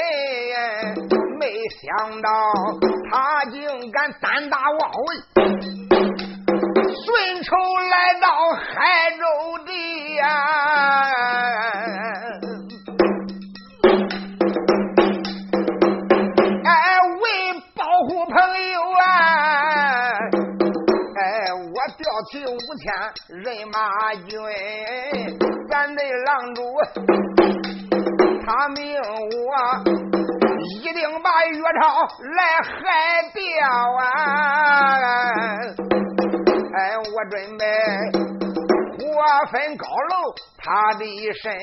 [1.40, 1.42] 没
[1.82, 2.30] 想到
[3.10, 5.18] 他竟敢胆大妄为，
[6.94, 7.50] 顺仇
[7.90, 9.24] 来到海州
[9.66, 10.69] 地呀！
[23.28, 24.40] 人马军，
[25.70, 26.64] 咱的狼主
[28.46, 29.50] 他命我
[30.72, 31.82] 一定把岳超
[32.36, 32.70] 来害
[33.34, 33.40] 掉
[34.00, 34.02] 啊！
[36.74, 37.64] 哎，我准备
[39.06, 39.18] 我
[39.52, 41.54] 分高楼，他的一身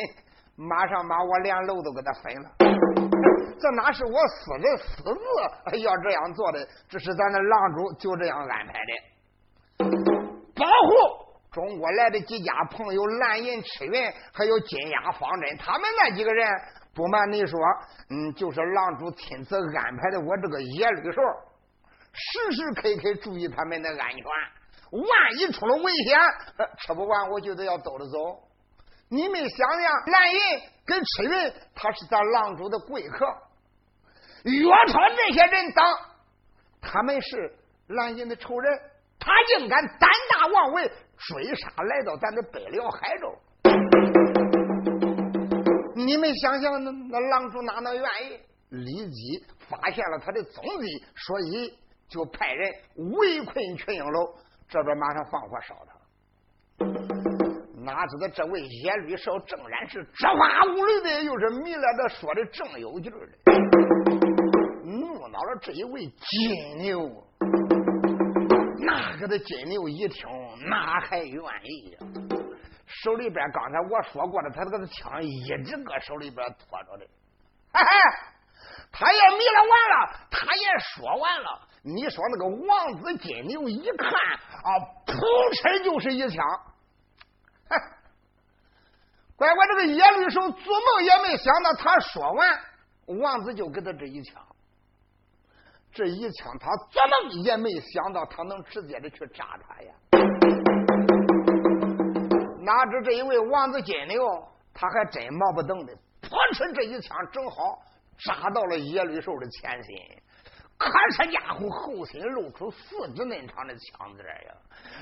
[0.56, 2.48] 马上把我连楼都给他分了。
[3.58, 6.66] 这哪是我私人私自要这样做的？
[6.88, 8.92] 这是咱的郎主就这样安排的，
[10.54, 11.25] 保护
[11.56, 16.46] 中国来的几家朋友，蓝银赤云，还有金牙方针，他们那几个人，
[16.94, 17.58] 不瞒你说，
[18.10, 20.20] 嗯，就是郎主亲自安排的。
[20.20, 21.22] 我这个野驴手，
[22.12, 24.22] 时时刻刻注意他们的安全。
[24.90, 26.18] 万一出了危险，
[26.78, 28.18] 吃不完我就得要兜着走。
[29.08, 30.40] 你们想想，蓝银
[30.84, 33.26] 跟赤云，他是咱郎主的贵客。
[34.44, 35.84] 岳超这些人等，
[36.82, 37.54] 他们是
[37.86, 38.78] 蓝银的仇人，
[39.18, 43.34] 他竟敢胆大妄为，追杀来到咱的北辽海州。
[45.94, 48.38] 你们想想，那那郎主哪能愿意？
[48.68, 51.72] 立即发现了他的踪迹，所以
[52.08, 52.74] 就派人
[53.16, 54.34] 围困群英楼。
[54.68, 56.84] 这边马上放火烧他，
[57.84, 63.32] 哪知道这位野绿少正然是知话无虑的，又是迷了的说的正有劲儿的，
[64.84, 67.08] 怒恼了这一位金牛。
[69.20, 70.28] 那个金牛一听，
[70.68, 71.98] 哪还愿意呀？
[72.86, 77.06] 手里边刚才我说过了，他这个枪一直搁手里边拖着的，
[77.72, 77.86] 嘿嘿，
[78.92, 81.68] 他也迷了完了，他也说完了。
[81.82, 86.44] 你说那个王子金牛一看啊，扑哧就是一枪，
[89.36, 92.60] 乖乖，这个野驴手做梦也没想到，他说完，
[93.20, 94.45] 王子就给他这一枪，
[95.96, 99.90] 这一枪他做梦也没想到，他能直接的去扎他呀！
[102.60, 104.22] 哪知这一位王子金牛，
[104.74, 107.78] 他还真毛不等的，扑哧这一枪正好
[108.18, 109.96] 扎到了野驴兽的前心。
[110.76, 114.54] 可是家伙后心露出四指那长的枪子呀！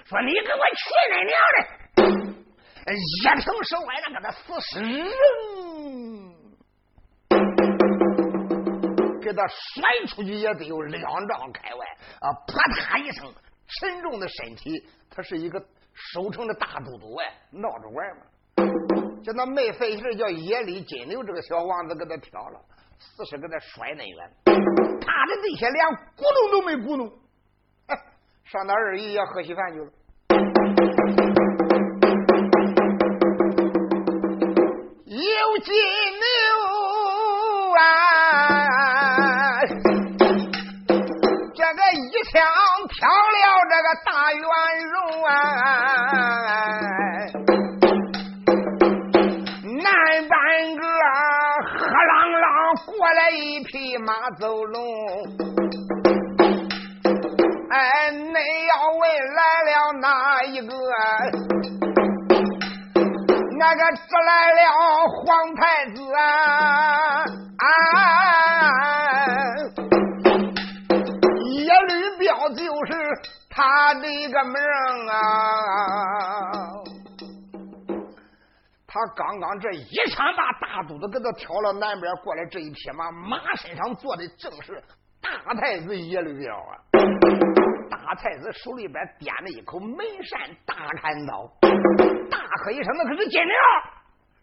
[0.05, 2.39] 说你给我去你娘的！
[2.87, 2.95] 一
[3.41, 4.79] 挺手歪，那给他死死，
[9.25, 11.87] 给他甩出去也得有两丈开外
[12.21, 12.31] 啊！
[12.47, 13.33] 啪嗒一声，
[13.81, 15.59] 沉重的身体，他是一个
[15.95, 18.23] 收成的大嘟嘟哎，闹着玩嘛！
[19.25, 22.61] 叫那没费事，叫野里金牛这个小王子给他挑了。
[22.99, 27.11] 死是给他摔那远，他的这些连咕咚都没咕咚，
[28.45, 29.91] 上那二姨要喝稀饭去了。
[35.07, 36.25] 有金牛
[37.79, 37.83] 啊，
[42.25, 42.33] 枪
[42.89, 44.43] 挑了这个大圆
[44.93, 45.31] 肉啊。
[52.87, 54.83] 过来一匹马走龙，
[57.71, 58.35] 哎，恁
[58.69, 59.03] 要问
[59.35, 60.73] 来了哪一个？
[63.59, 64.61] 那个只来了
[65.07, 65.63] 皇太
[65.95, 66.25] 子啊！
[68.85, 68.94] 野
[72.55, 72.93] 就是
[73.51, 74.55] 他的一个名
[75.11, 75.17] 啊！
[78.87, 84.83] 他刚刚这一枪把大肚子给他挑了南边过来，这一匹马马身上坐的正是
[85.21, 86.79] 大太子耶律彪啊！
[87.91, 91.51] 大太子手里边掂着一口门扇大砍刀，
[92.31, 93.55] 大喝一声：“那可是金牛！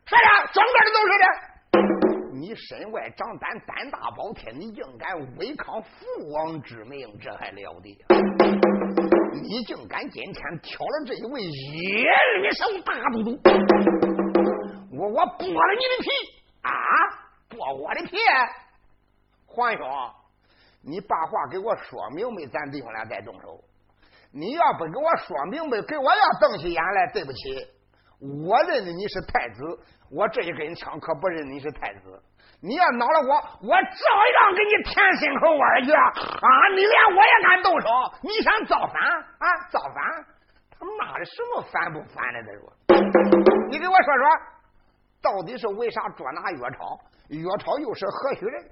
[0.06, 0.28] 谁的？
[0.52, 2.11] 整个的都是的！
[2.42, 7.96] 你身外长胆，胆大包天，你竟敢违抗父王之命，这还了得？”
[9.44, 11.50] 你竟敢今天挑了这一位野
[12.42, 13.40] 驴手大都督，
[14.92, 16.10] 我我剥了你的皮
[16.64, 16.72] 啊！
[17.48, 18.18] 剥我的皮，
[19.46, 19.88] 皇兄，
[20.82, 23.64] 你把话给我说明白，咱弟兄俩再动手。
[24.32, 27.68] 你要不给我说明白，给我要瞪起眼来，对不起，
[28.20, 32.22] 我认为你是太子，我这一根枪可不认你是太子。
[32.64, 33.34] 你要恼了我，
[33.68, 36.70] 我照样给你舔心口窝去啊！
[36.76, 37.88] 你连我也敢动手？
[38.22, 39.02] 你想造反
[39.40, 39.68] 啊？
[39.72, 40.26] 造反？
[40.80, 42.44] 他妈的，什么反不反的？
[42.44, 42.72] 再说，
[43.72, 44.30] 你给我说说，
[45.24, 47.00] 到底是为啥捉拿岳超？
[47.30, 48.64] 岳超又是何许人？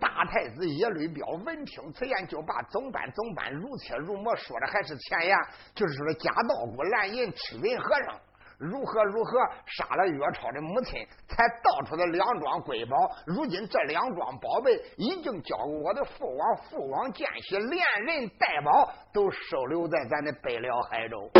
[0.00, 5.38] 大太子耶律彪闻听此言，就把总办总办如切如磨说的还是前言，
[5.76, 8.18] 就是说假道姑蓝银赤云和尚。
[8.60, 12.94] 如何如何杀了岳超的母亲，才盗出的两桩瑰宝。
[13.26, 21.30] 如今这两桩宝贝已经交给我的父王，父王见喜，连人带宝都收留在咱的北辽海州。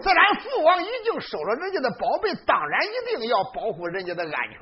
[0.00, 4.60] 自然父王已经收了人家的宝贝，当然一定要保护人家的安全。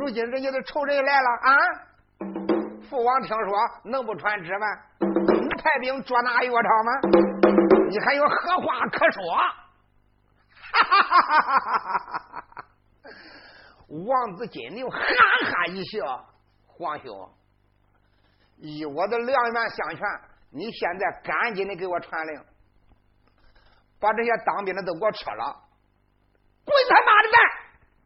[0.00, 1.54] 如今人家的仇人来了啊！
[2.90, 4.66] 父王听说，能不传旨吗？
[5.62, 6.92] 派兵捉拿岳超吗？
[7.88, 9.22] 你还有何话可说？
[10.72, 11.98] 哈哈哈哈哈
[12.28, 12.64] 哈！
[14.06, 16.26] 王子金牛哈哈一笑，
[16.66, 17.30] 皇兄，
[18.58, 20.00] 以我的两员相劝，
[20.50, 22.44] 你现在赶紧的给我传令，
[23.98, 25.62] 把这些当兵的都给我撤了，
[26.64, 27.40] 滚他妈的蛋，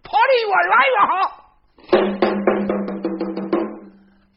[0.04, 1.12] 跑的越远越好。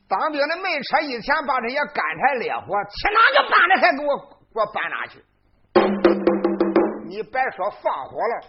[0.07, 4.17] 当兵的没车一前，把这些干柴烈火去哪个搬的，还给我
[4.53, 5.23] 给我搬哪去？
[7.15, 8.41] 你别说放火了。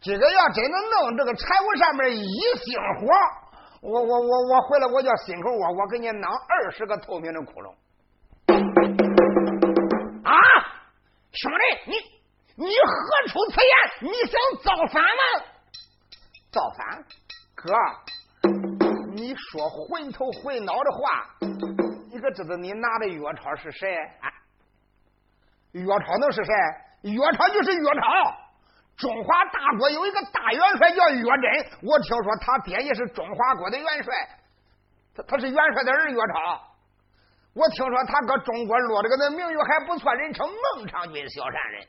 [0.00, 3.06] 今个要真的弄这个柴火上面一星火，
[3.82, 7.74] 我我我我回来我叫心口窝，我给你弄二十个透明的窟窿。
[10.24, 10.32] 啊，
[11.32, 13.74] 兄弟，你你何出此言？
[14.00, 14.32] 你想
[14.64, 15.44] 造反吗？
[16.50, 17.04] 造反？
[17.54, 17.70] 哥，
[19.12, 21.26] 你说混头混脑的话，
[22.10, 23.94] 你可知道你拿的药超是谁？
[25.72, 26.54] 岳超能是谁？
[27.02, 28.00] 岳超就是岳超。
[28.96, 34.12] 中华大国有一个大元帅叫岳真，我听说他爹也是中华国的元帅，
[35.16, 36.60] 他他是元帅的儿岳超。
[37.54, 41.86] 我听说他搁中国落这个那名誉还不错，人称孟尝君小善人。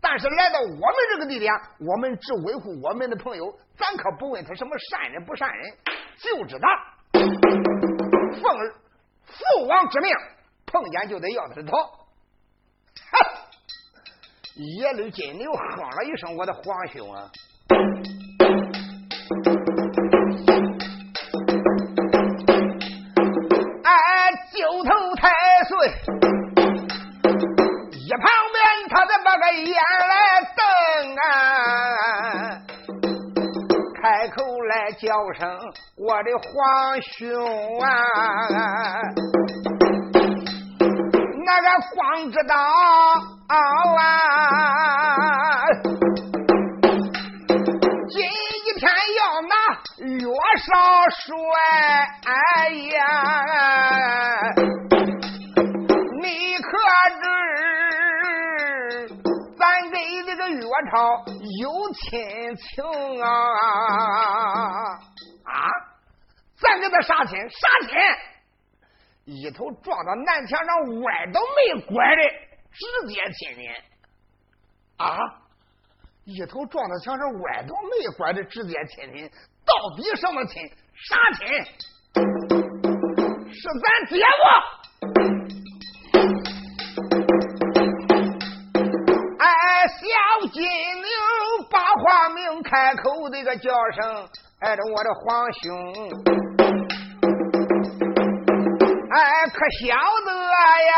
[0.00, 5.72] 但是来到我们这个地点，我们只维护我们的朋友，咱可不问他什么善人不善人，
[6.18, 6.68] 就知道
[7.12, 8.42] 奉
[9.26, 10.14] 父王之命，
[10.66, 11.76] 碰见就得要他的头。
[14.56, 17.26] 耶律金牛哼了一声：“我的皇兄啊！”
[23.82, 23.90] 哎，
[24.52, 25.28] 九头太
[25.68, 25.88] 岁
[27.98, 30.62] 一旁边，他再把个眼来瞪
[31.16, 31.18] 啊，
[34.00, 35.58] 开口来叫声
[35.98, 37.34] ：“我的皇兄
[37.80, 37.82] 啊！”
[41.44, 42.54] 那个光知道
[43.46, 43.56] 啊，
[48.08, 48.82] 今一天
[49.18, 49.54] 要拿
[49.98, 50.24] 岳
[50.58, 50.70] 少
[51.10, 51.26] 帅
[52.24, 52.32] 哎
[52.70, 52.96] 呀，
[56.22, 56.26] 你
[56.56, 56.66] 可
[57.20, 57.24] 知
[59.58, 60.58] 咱跟这个岳
[60.90, 60.92] 超
[61.60, 62.02] 有亲
[62.56, 62.64] 情
[63.22, 63.24] 啊？
[65.44, 65.52] 啊，
[66.56, 67.38] 咱跟他啥亲？
[67.50, 67.92] 啥亲？
[69.26, 72.22] 一头撞到南墙上，歪都没拐的，
[72.74, 73.62] 直接亲亲
[74.96, 75.16] 啊！
[76.24, 79.30] 一头撞到墙上，歪都没拐的，直接亲亲，
[79.64, 80.60] 到底什么亲？
[80.94, 81.46] 啥亲？
[83.52, 84.44] 是咱爹不？
[89.38, 89.46] 哎，
[89.88, 90.02] 小
[90.52, 91.08] 金牛
[91.70, 94.28] 把话明开口，这个叫声，
[94.60, 95.62] 哎，我的皇兄。
[99.10, 99.94] 哎，可晓
[100.26, 100.30] 得
[100.90, 100.94] 呀？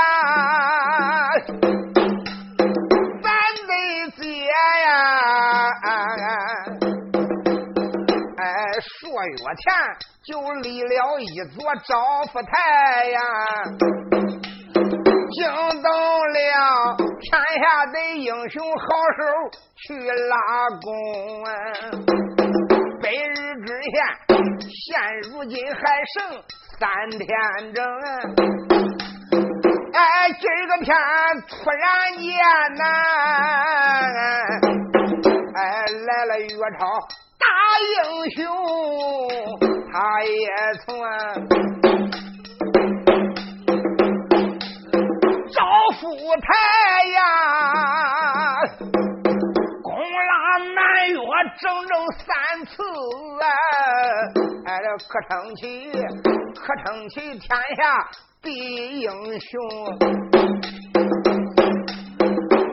[9.17, 9.73] 个月前
[10.25, 10.29] 就
[10.61, 13.21] 立了一座招福台呀，
[15.33, 15.49] 惊
[15.83, 18.85] 动了天下的英雄好
[19.17, 19.23] 手
[19.77, 20.37] 去拉
[20.83, 20.87] 弓
[21.45, 21.49] 啊！
[23.01, 23.95] 北日之县，
[24.69, 24.87] 现
[25.31, 25.81] 如今还
[26.13, 26.17] 剩。
[26.79, 27.27] 三天
[27.73, 27.83] 整，
[29.95, 29.99] 哎，
[30.39, 30.95] 今儿个天
[31.49, 32.29] 突然间
[32.77, 32.85] 呐，
[35.55, 35.59] 哎，
[36.07, 36.49] 来了岳
[36.79, 36.85] 超
[37.39, 37.47] 大
[37.81, 37.95] 英
[38.31, 38.39] 雄，
[39.93, 40.47] 他也
[40.85, 40.87] 从
[45.53, 45.59] 赵
[46.01, 46.05] 福
[46.41, 46.45] 台
[47.11, 47.19] 呀，
[49.83, 50.33] 攻拉
[50.75, 50.77] 南
[51.09, 51.17] 岳
[51.61, 52.27] 整整三
[52.67, 52.73] 次
[53.41, 53.45] 啊，
[54.67, 54.69] 哎，
[55.09, 55.63] 可称起。
[56.59, 57.81] 可称其天下
[58.43, 59.09] 第一英
[59.39, 59.53] 雄，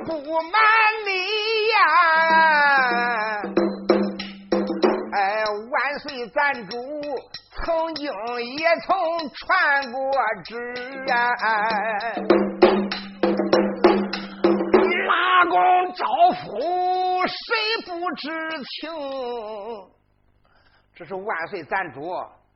[0.05, 0.55] 不瞒
[1.05, 1.09] 你
[1.69, 1.77] 呀，
[6.29, 6.77] 咱主
[7.51, 8.05] 曾经
[8.57, 8.95] 也曾
[9.29, 9.99] 传过
[10.45, 10.55] 旨
[11.11, 11.19] 啊，
[15.07, 16.47] 拉弓招夫
[17.27, 17.35] 谁
[17.85, 18.29] 不知
[18.63, 18.89] 情？
[20.95, 21.99] 这是万岁咱主。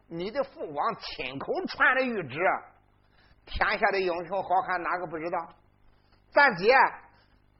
[0.10, 2.40] 你的父王亲口传的谕旨，
[3.46, 5.38] 天下的英雄好汉哪个不知道？
[6.32, 6.74] 咱姐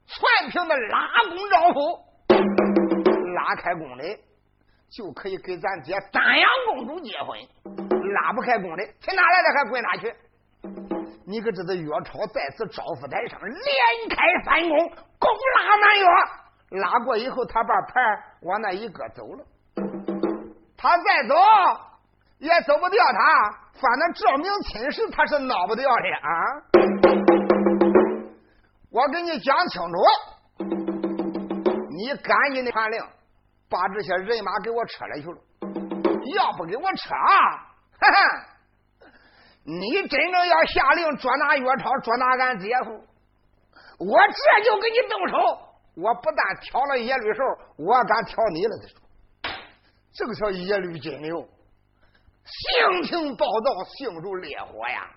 [0.06, 2.04] 全凭那拉弓招夫，
[3.34, 4.18] 拉开弓的
[4.90, 7.38] 就可以给咱爹丹阳公主结婚；
[8.14, 10.14] 拉不开弓的，去哪来的还滚哪去？
[11.26, 14.78] 你可知道岳超在此招夫台上连开三弓，
[15.18, 16.06] 攻拉满岳，
[16.80, 18.00] 拉过以后，他把牌
[18.42, 19.44] 往那一搁走了，
[20.76, 21.34] 他再走。
[22.38, 26.30] 也走不掉他，反正证明亲事他是闹不掉的啊！
[28.92, 29.92] 我给你讲清楚，
[31.90, 33.02] 你赶紧的传令，
[33.68, 35.38] 把这些人马给我撤来去了。
[36.34, 38.14] 要不给我撤，哈哈！
[39.64, 42.92] 你真正要下令捉拿岳超，捉拿俺姐夫，
[43.98, 45.36] 我这就给你动手。
[45.96, 47.42] 我不但挑了耶律寿，
[47.76, 48.76] 我敢挑你了。
[48.80, 49.00] 他说
[50.14, 51.40] ：“这个叫耶律金牛，
[52.44, 55.10] 性情暴躁，性如烈火呀！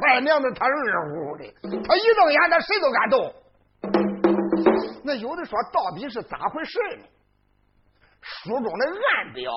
[0.00, 0.74] 外娘子他热
[1.08, 3.34] 乎乎的，他一瞪眼，他谁都敢动。
[5.02, 7.04] 那有的说，到底是咋回事呢？
[8.26, 9.52] 书中的暗表，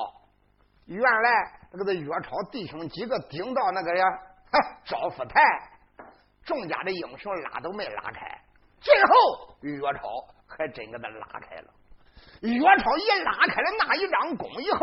[0.86, 4.06] 原来那个岳超弟兄几个顶到那个呀，
[4.86, 5.42] 招福台，
[6.44, 8.28] 众家的英雄拉都没拉开。”
[8.80, 10.08] 最后，岳超
[10.48, 11.74] 还真给他拉开了。
[12.42, 14.80] 岳超一拉开了那一张弓以后，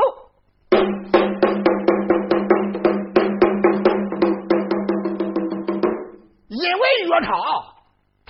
[6.49, 7.76] 因为岳超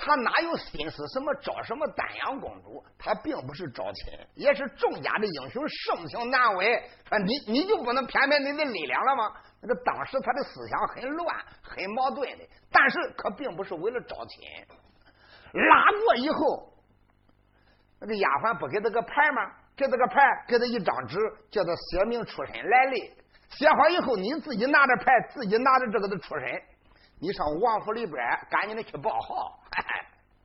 [0.07, 2.81] 他哪有心思什么招什么丹阳公主？
[2.97, 6.77] 他并不是招亲，也是众家的英雄，盛情难为。
[7.11, 9.33] 啊，你你就不能偏偏你的力量了吗？
[9.61, 14.45] 那个当时他的思想很乱，很矛盾的，但是可并不是为了招亲。
[15.53, 16.73] 拉过以后，
[18.01, 19.43] 那个丫鬟不给他个牌吗？
[19.77, 21.19] 给他个牌，给他一张纸，
[21.51, 23.13] 叫他写明出身来历。
[23.49, 26.63] 写好以后，你自己拿着牌，自己拿着这个的出身，
[27.21, 28.17] 你上王府里边
[28.51, 29.59] 赶紧的去报号。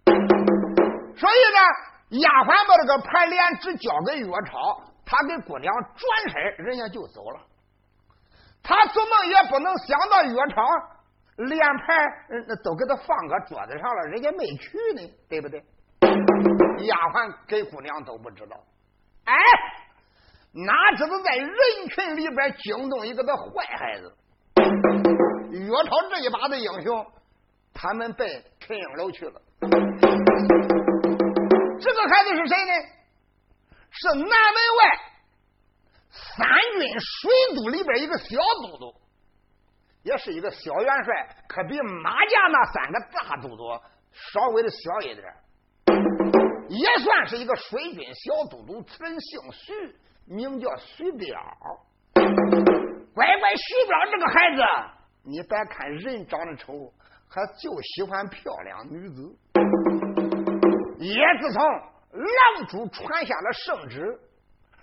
[1.15, 7.39] 所以呢，丫鬟把这个牌连只交给岳超，他给姑娘转身，人家就走了。
[8.63, 10.63] 他做梦也不能想到岳超。
[11.38, 11.97] 连牌
[12.47, 15.63] 那都给他放搁桌子上了，人家没去呢，对不对？
[16.86, 18.57] 丫鬟给姑娘都不知道，
[19.26, 19.34] 哎，
[20.53, 21.49] 哪知道在人
[21.89, 24.13] 群里边惊动一个的坏孩子。
[25.59, 27.05] 岳超这一把的英雄，
[27.73, 29.41] 他们奔陈英楼去了。
[31.79, 32.71] 这个孩子是谁呢？
[33.89, 34.99] 是南门外
[36.09, 36.47] 三
[36.79, 38.93] 军水都里边一个小都督。
[40.03, 43.79] 也是一个小元帅，可比马家那三个大都督
[44.11, 45.23] 稍微的小一点
[46.69, 48.81] 也算是一个水军小都督。
[48.81, 49.95] 此人姓徐，
[50.25, 51.37] 名叫徐彪。
[53.13, 54.63] 乖乖，徐彪这个孩子，
[55.24, 56.91] 你别看人长得丑，
[57.30, 59.38] 还就喜欢漂亮女子。
[60.97, 64.19] 也自从狼主传下了圣旨，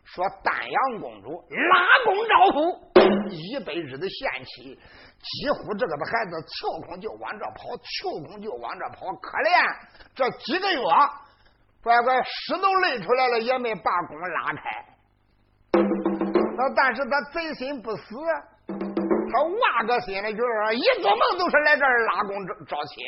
[0.04, 2.58] 说丹阳公主拉弓招夫，
[3.30, 4.78] 一百日的限期。
[5.18, 9.50] 几乎这个的孩子跳空就往这跑，跳空就往这跑，可怜
[10.14, 10.80] 这几个月，
[11.82, 14.86] 乖乖屎都累出来了，也没把弓拉开。
[16.56, 18.16] 那但是他贼心不死，
[19.30, 23.04] 他挖个心里就是一做梦都是来这儿拉弓招招亲，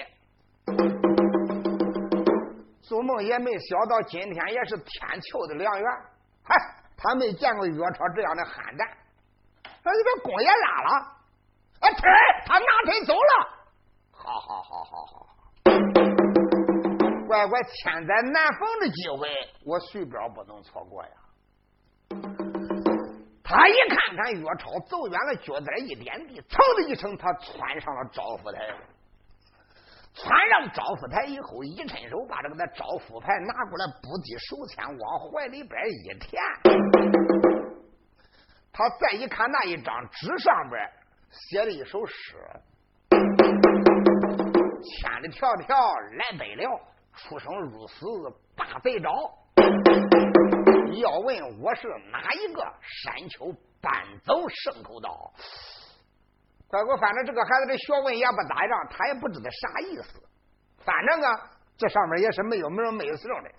[2.82, 5.86] 做梦也没想到今天也是天赐的良缘。
[6.42, 6.54] 嗨，
[6.96, 8.88] 他没见过岳超这样的憨蛋，
[9.62, 11.16] 他这个弓也拉了。
[11.80, 11.88] 啊！
[11.92, 12.02] 车，
[12.44, 13.20] 他拿腿走了。
[14.12, 15.26] 好好好好好，
[17.26, 19.28] 乖乖，千载难逢的机会，
[19.64, 21.10] 我徐彪不能错过呀。
[23.50, 28.60] 他一看看岳超走远了，脚在一点地，噌的一声，他窜上了招福台。
[30.14, 36.40] 窜上招福台以后，一伸手把这个那招福牌拿过来，不递手签，往怀里边一填。
[38.72, 40.88] 他再一看那一张纸上边。
[41.32, 42.36] 写了一首诗，
[43.10, 43.18] 千
[45.22, 46.70] 里迢迢来北辽，
[47.14, 48.06] 出生入死
[48.56, 49.10] 把贼招。
[50.98, 53.92] 要问我是哪一个，山丘搬
[54.24, 55.32] 走牲口刀。
[56.68, 60.22] 乖乖，反正这个孩子的学问也不咋样，他也不知道啥意思。
[60.84, 63.50] 反正啊，这上面也是没有名没有姓的。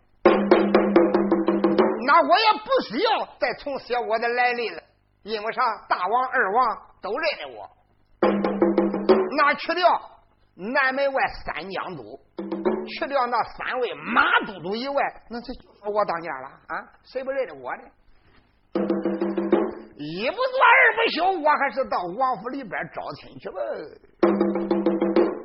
[2.06, 4.82] 那我也不需要再重写我的来历了。
[5.24, 5.62] 因为啥？
[5.88, 7.70] 大王、二王都认得我。
[9.38, 9.88] 那去掉
[10.56, 12.20] 南门外三江都，
[12.92, 14.96] 去掉那三位马都督以外，
[15.30, 15.54] 那这
[15.90, 16.84] 我当家了啊！
[17.04, 17.84] 谁不认得我呢？
[19.98, 23.56] 一不做二不休，我还是到王府里边招亲去吧。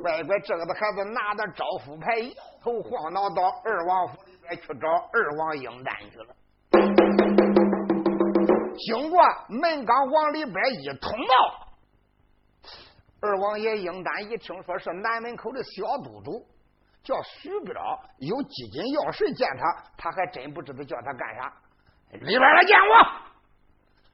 [0.01, 2.33] 乖乖，这个的孩子拿着招夫牌，摇
[2.63, 6.35] 头晃脑到二王府里边去找二王英丹去了。
[8.77, 9.19] 经过
[9.49, 11.67] 门岗往里边一通报，
[13.21, 16.45] 二王爷应丹一听说是南门口的小都督
[17.07, 17.73] 叫徐彪，
[18.17, 21.53] 有几斤要事见他，他还真不知道叫他干啥。
[22.11, 22.93] 里边来见我。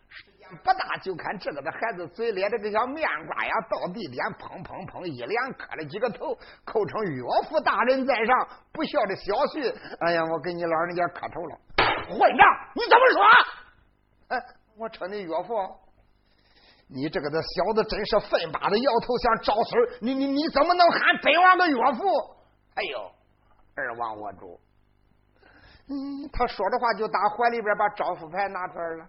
[0.10, 11.58] 时间不大，就看这个的孩子嘴咧着个小面瓜呀，到地脸砰砰砰一连磕了几个头，口称岳父大人在上，不孝的小婿，哎呀，我给你老人家磕头了。
[12.10, 12.46] 混账！
[12.76, 14.38] 你怎么说？
[14.38, 14.44] 哎，
[14.78, 15.56] 我称你岳父。
[16.90, 22.04] 你这个的小子真是粪巴的摇头像招孙你你你怎么能喊本王的岳父？
[22.76, 23.12] 哎呦，
[23.76, 24.60] 二王我主。
[25.90, 29.06] 嗯，他说着话就打怀里边把招福牌拿出来了。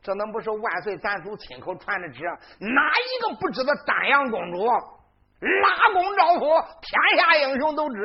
[0.00, 2.22] 这能不是万岁咱祖亲口传的旨？
[2.60, 4.64] 哪一个不知道丹阳公主
[5.40, 6.46] 拉弓招夫，
[6.80, 7.96] 天下英雄都知。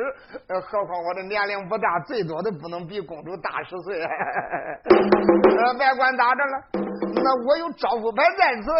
[0.60, 4.02] 何况我的年龄不大，最多的不能比公主大十岁。
[4.04, 8.70] 呃，别管咋着了，那我有招福牌在此，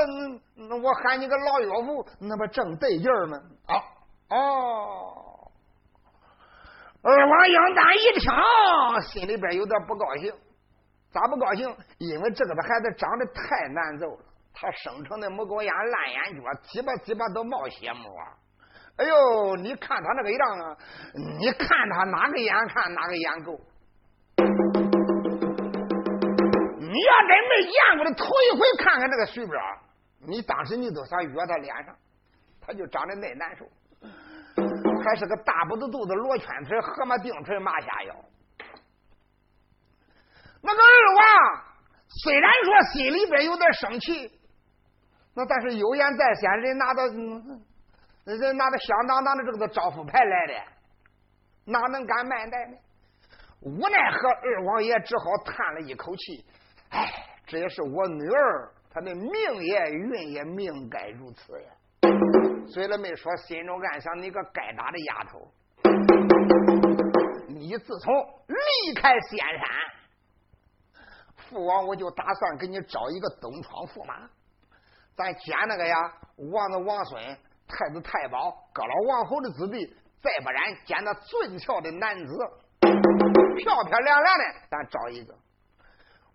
[0.57, 3.39] 那我喊你个老岳父，那不正得劲儿吗？
[3.67, 5.24] 啊哦。
[7.07, 8.33] 二王杨丹一听，
[9.03, 10.33] 心里边有点不高兴。
[11.13, 11.69] 咋不高兴？
[11.99, 14.25] 因为这个的孩子长得太难揍了，
[14.55, 18.11] 他生成的木狗眼、烂眼角，鸡巴鸡巴都冒血沫。
[18.97, 20.77] 哎呦，你看他那个样啊！
[21.39, 23.61] 你看他哪个眼看哪个眼够。
[26.79, 29.61] 你要真没见过的，头一回看看这个徐彪，
[30.27, 31.95] 你当时你都想约他脸上，
[32.63, 33.67] 他就长得那难受。
[35.05, 38.17] 还是个大不子肚子罗圈腿河马定锤马下腰，
[40.63, 41.65] 那个二王
[42.09, 44.41] 虽然说心里边有点生气，
[45.35, 47.07] 那但是有言在先，人拿到
[48.25, 50.55] 人拿着响当当的这个招呼牌来的，
[51.67, 52.77] 哪能敢慢待呢？
[53.61, 56.45] 无奈何，二王爷只好叹了一口气
[56.91, 57.11] ：“哎，
[57.47, 61.69] 这也是我女儿，她的命也运也命该如此呀。”
[62.67, 65.53] 嘴里没说，心中暗想：你个该打的丫头！
[67.49, 68.15] 你自从
[68.49, 69.69] 离开仙山，
[71.37, 74.29] 父王我就打算给你找一个东窗驸马，
[75.15, 75.95] 咱捡那个呀，
[76.53, 77.23] 王子王孙、
[77.69, 79.87] 太子太保、各老王侯的子弟，
[80.21, 82.39] 再不然捡那俊俏的男子，
[83.59, 85.35] 漂漂亮亮的，咱找一个。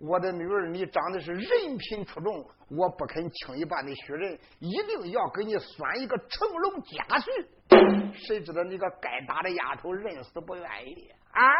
[0.01, 2.33] 我的女儿，你长得是人品出众，
[2.69, 8.13] 我不肯轻易把你许人，一定要给你算一个成龙家婿。
[8.13, 11.51] 谁知道你个该打的丫头，认死不愿意啊！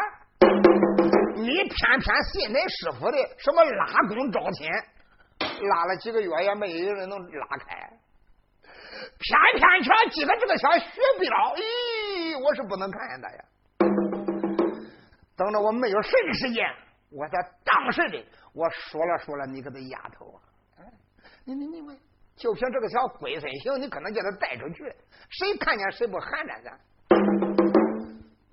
[1.36, 4.66] 你偏偏信那师傅的什么拉弓招亲，
[5.68, 7.90] 拉了几个月也没有人能拉开，
[9.18, 13.44] 偏偏却记得这个小徐彪，咦，我是不能看的呀！
[15.36, 16.64] 等着我没有事的时间。
[17.10, 20.26] 我在当时的，我说了说了，你个这丫头
[20.76, 20.86] 啊，
[21.44, 21.98] 你你你，
[22.36, 24.84] 就凭这个小龟孙行，你可能叫他带出去，
[25.28, 26.78] 谁看见谁不寒碜咱？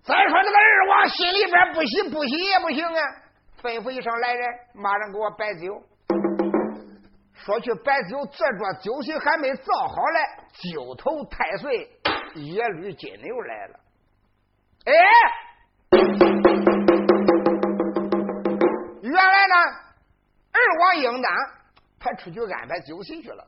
[0.04, 3.02] 再说这个二王心里边不喜不喜也不行啊，
[3.62, 5.84] 吩咐一声来人，马上给我摆酒。
[7.34, 10.20] 说去摆酒，这桌酒席还没造好嘞，
[10.74, 11.92] 九头太岁
[12.34, 13.80] 野驴金牛来了，
[14.86, 16.47] 哎。
[19.10, 19.56] 原来呢，
[20.52, 21.32] 二王英丹
[22.00, 23.48] 他出去安排酒席去了，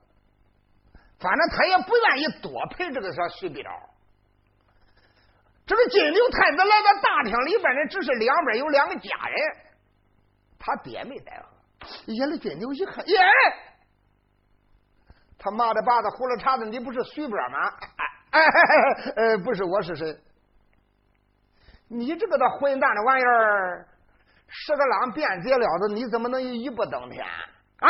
[1.20, 3.64] 反正他也不愿意多陪这个小徐彪。
[5.66, 9.58] 这个金牛太子来到大厅里边呢，只是两边有两个家人，
[10.58, 11.48] 他爹没在喝。
[12.08, 13.20] 耶，那金牛一看，耶，
[15.38, 17.72] 他妈的把子胡了茬子，你不是徐彪吗？
[18.32, 18.42] 哎，
[19.16, 20.18] 呃，不是，我是谁？
[21.88, 23.88] 你这个的混蛋的玩意儿！
[24.50, 27.90] 十个郎变节了的，你怎么能一步登天啊？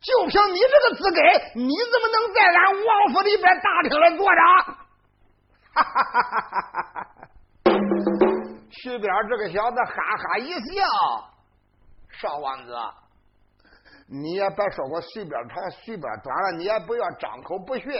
[0.00, 1.20] 就凭你这个资格，
[1.54, 4.40] 你怎么能在俺王府里边大厅里坐着？
[5.74, 7.06] 哈哈哈哈哈哈！
[8.70, 10.84] 徐彪这个小子哈哈一笑，
[12.12, 12.72] 少王子，
[14.08, 17.92] 你也别说我徐彪长，徐彪短了，你也不要张口不逊。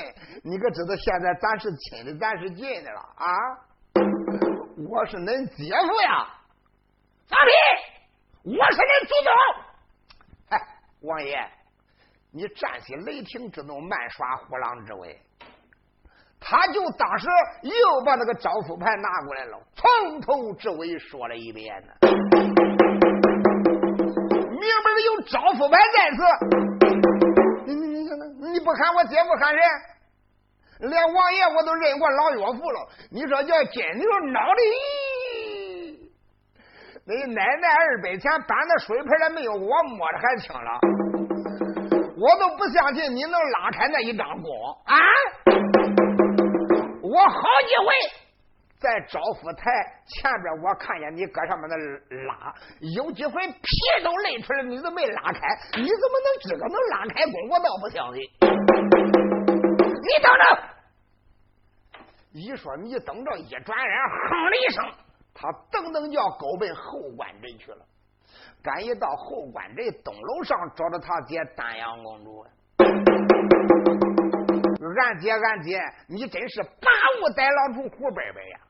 [0.44, 3.26] 你可知道现在咱是亲的，咱是近的了啊？
[4.88, 6.28] 我是恁姐夫呀！
[7.28, 7.50] 放屁！
[8.44, 9.30] 我是你祖宗！
[10.50, 10.58] 哎，
[11.02, 11.36] 王爷，
[12.32, 15.20] 你占起雷霆之怒，慢耍虎狼之威。
[16.38, 17.26] 他就当时
[17.62, 21.92] 又把那个招夫牌拿过来了，从头至尾说了一遍呢。
[24.50, 26.18] 明明有招夫牌在此，
[27.66, 29.60] 你你你你你不喊我姐夫喊谁？
[30.78, 32.88] 连王爷我都认过老岳父了。
[33.10, 34.60] 你说叫金牛脑的？
[37.08, 40.80] 你奶奶二百钱搬的水盆还没有我摸的还轻了，
[42.18, 44.52] 我都不相信你能拉开那一张弓
[44.86, 44.98] 啊！
[47.00, 47.38] 我好
[47.68, 47.86] 几回
[48.80, 49.70] 在招福台
[50.04, 51.76] 前边，我看见你搁上面的
[52.26, 52.52] 拉，
[52.96, 53.62] 有几回皮
[54.02, 55.38] 都累出来，你都没拉开，
[55.76, 57.48] 你怎么能这个能拉开弓？
[57.50, 58.20] 我倒不相信。
[60.02, 60.42] 你等着！
[62.32, 63.96] 一说你等着，一转眼
[64.28, 64.84] 哼了一声，
[65.38, 67.84] 他噔噔叫狗奔后官镇去了。
[68.62, 72.46] 赶一到后官镇东楼上，找着他姐丹阳公主。
[74.98, 75.78] 俺姐，俺姐，
[76.08, 76.88] 你真是八
[77.20, 78.60] 五逮狼出虎伯伯呀！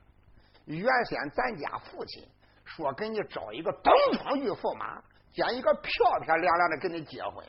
[0.65, 2.21] 原先咱家父亲
[2.65, 5.01] 说给你找一个东方玉驸马，
[5.31, 7.45] 将一个漂漂亮亮的给你结婚，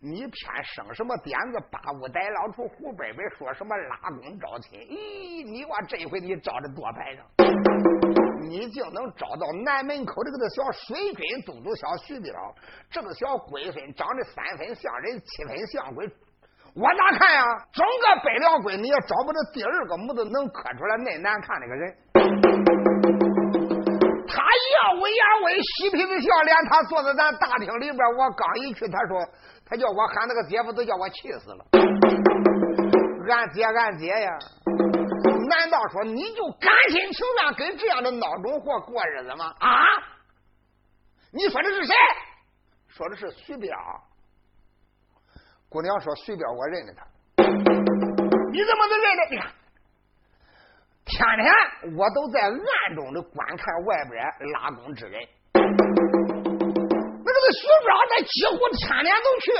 [0.00, 1.58] 你偏生什么点子？
[1.70, 4.78] 八五逮狼出虎伯伯，说什么拉弓招亲？
[4.78, 7.26] 咦，你我这回你招的多排场，
[8.48, 12.32] 你就能找到南门口这个小水军都督小徐彪，
[12.90, 16.08] 这个小龟孙长得三分像人，七分像鬼。
[16.74, 17.44] 我咋看呀？
[17.72, 21.94] 整个北凉国你也找不着第二个模子能刻出来那难看那个人。
[24.26, 27.98] 他耀威扬威，嬉皮子笑脸，他坐在咱大厅里边。
[28.16, 29.26] 我刚一去，他说
[29.66, 31.64] 他叫我喊那个姐夫，都叫我气死了。
[33.28, 34.38] 俺姐，俺姐呀，
[35.48, 39.54] 难道说你就甘心情愿跟这样的孬种货过日子吗？
[39.58, 39.84] 啊？
[41.32, 41.94] 你说的是谁？
[42.88, 43.76] 说的是徐彪。
[45.68, 47.06] 姑娘说：“徐彪，我认得他。
[48.50, 49.22] 你怎么能认得？
[49.30, 49.52] 你看，
[51.04, 51.52] 天天
[51.98, 54.24] 我都在暗中的观看外边
[54.54, 55.20] 拉弓之人。
[55.52, 55.60] 那
[57.34, 59.52] 这个徐彪，那几乎天天都去。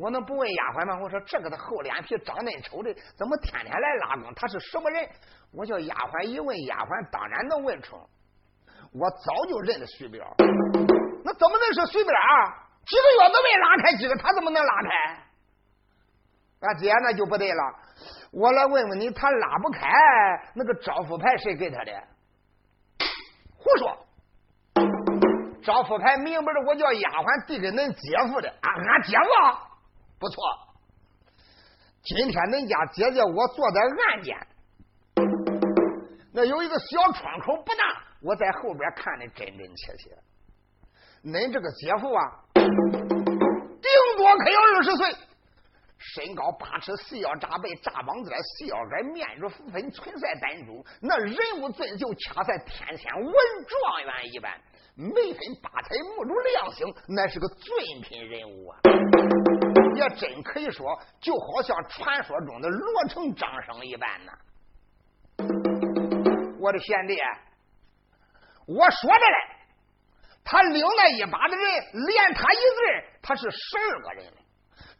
[0.00, 0.98] 我能不问丫鬟吗？
[1.02, 4.32] 我说这个的厚脸皮，长嫩丑的，怎么天天来拉弓？
[4.34, 5.06] 他是什么人？
[5.52, 7.96] 我叫丫鬟一问，丫鬟当然能问出。
[8.92, 10.24] 我早就认得徐彪。
[11.22, 12.10] 那怎么能是徐彪？
[12.86, 14.88] 几个月都没拉开几个，他怎么能拉开？”
[16.66, 17.62] 俺姐那就不对了，
[18.32, 19.86] 我来问问你，他拉不开
[20.54, 21.92] 那个招福牌谁给他的？
[23.56, 24.06] 胡说！
[25.62, 28.48] 招福牌明白的，我叫丫鬟递给恁姐夫的。
[28.48, 29.69] 啊，俺姐夫
[30.20, 30.36] 不错。
[32.02, 34.36] 今天恁家姐姐我坐在暗间，
[36.32, 40.10] 那有一个小窗口不大，我在后边看的真真切切。
[41.24, 45.16] 恁这个姐夫啊，顶多可有二十岁。
[46.02, 53.32] 身高八尺，细腰扎背，扎膀子，细腰杆，面如浮粉，唇赛丹珠，那人物俊秀，恰似天仙文
[53.68, 54.58] 状元一般，
[54.96, 58.78] 眉分八彩，目如亮星，乃是个尊品人物啊！
[59.94, 64.32] 也真可以说，就好像传说中的罗成张生一般呐！
[66.58, 67.18] 我的贤弟，
[68.66, 69.36] 我说的嘞，
[70.44, 71.64] 他领那一把的人，
[72.06, 74.32] 连他一字，他是十二个人。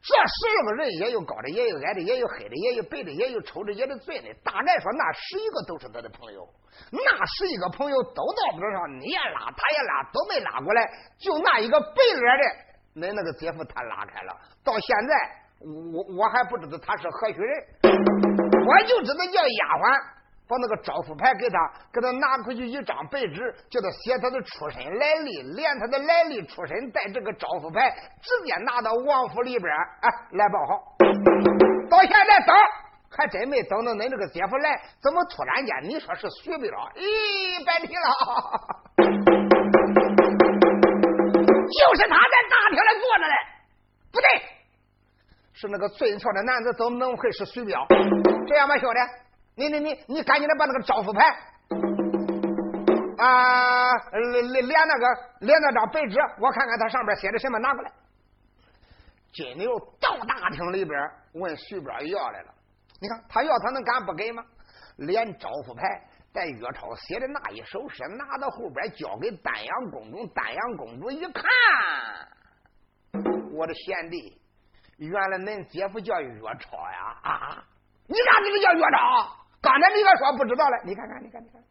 [0.02, 4.32] 这十二个人也有高的，也有矮的，也有黑的，也有白的，也有丑的，也有醉的。
[4.42, 6.48] 大概说那十一个都是他的朋友，
[6.90, 10.80] 那十一个朋友都到边上，你也拉，他也拉，都没拉过来，
[11.18, 14.34] 就那一个白脸的，恁那个姐夫他拉开了。
[14.64, 15.14] 到现在，
[15.92, 17.66] 我我还不知道他是何许人，
[18.64, 20.19] 我就知道叫丫鬟。
[20.50, 21.56] 把那个招福牌给他，
[21.92, 27.88] 给他拿回去一张白纸，叫他写他的出身来历，连他的来历出身带这个招福牌，
[28.20, 29.72] 直接拿到王府里边
[30.02, 30.96] 哎来报好。
[31.88, 32.52] 到现在等，
[33.16, 36.68] 还真没等到恁这个姐夫来，怎么突然间你说是徐彪？
[36.96, 38.10] 咦，白提了，
[41.70, 43.34] 就是他在大厅里坐着嘞，
[44.10, 44.26] 不对，
[45.52, 47.86] 是那个俊俏的男子，怎么能会是徐彪？
[48.48, 48.98] 这样吧，兄弟。
[49.60, 51.22] 你你你你赶紧的把那个招福牌
[53.18, 53.92] 啊，
[54.32, 55.06] 连连那个
[55.40, 57.92] 连那张白纸，我看看他上边写的什么，拿过来。
[59.32, 60.98] 金牛到大厅里边
[61.34, 62.54] 问徐彪要来了，
[63.02, 64.42] 你看他要他能敢不给吗？
[64.96, 65.82] 连招福牌
[66.32, 71.44] 带岳超写的那一首诗拿到后边交给丹阳公主，丹阳公主一看，
[73.52, 74.40] 我的贤弟，
[74.96, 77.64] 原来恁姐夫叫岳超呀啊！
[78.06, 79.36] 你咋知道叫岳超？
[79.62, 81.62] 刚才你可说不知道了，你看看，你看，你看，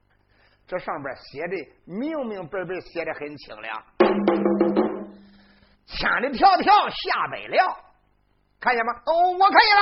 [0.68, 3.84] 这上边写的明明白白，写的很清亮，
[5.88, 7.66] 千里迢迢下北辽，
[8.60, 8.94] 看见吗？
[9.08, 9.82] 哦，我看见了，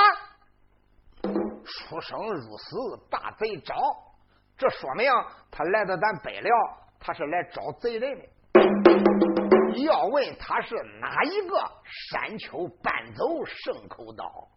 [1.66, 2.76] 出生入死
[3.10, 3.74] 大贼招，
[4.56, 5.06] 这说明
[5.50, 6.50] 他来到咱北辽，
[6.98, 8.24] 他是来找贼人的。
[9.84, 11.56] 要问他是哪一个
[12.10, 14.48] 山丘搬走圣口刀，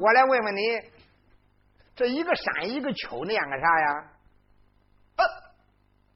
[0.00, 0.95] 我来问问你。
[1.96, 4.12] 这一个山一个丘念个啥呀？
[5.16, 5.24] 呃，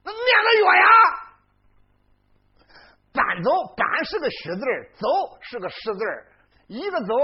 [0.04, 0.86] 那念个月呀。
[3.12, 4.64] 搬走搬是个虚字
[4.94, 5.08] 走
[5.40, 6.04] 是个实字
[6.68, 7.14] 一个走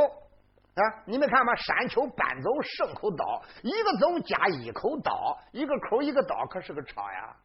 [0.74, 7.36] 啊，你们看嘛，山丘搬走牲口刀，一个走加一口刀，一个口一个刀，可是个抄呀！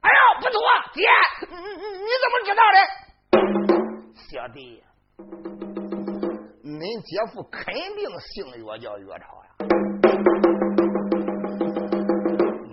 [0.00, 0.60] 哎呦，不错，
[0.94, 1.06] 姐，
[1.50, 2.78] 你你怎么知道的？
[4.14, 4.82] 小弟，
[6.64, 9.47] 恁姐夫肯定姓岳，叫岳超呀！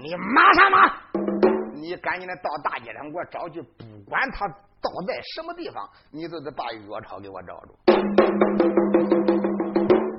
[0.01, 0.93] 你马上马，
[1.73, 7.75] 你赶紧的到大街上给我找去，不管他倒在什么地方，你都得把岳超给我找住。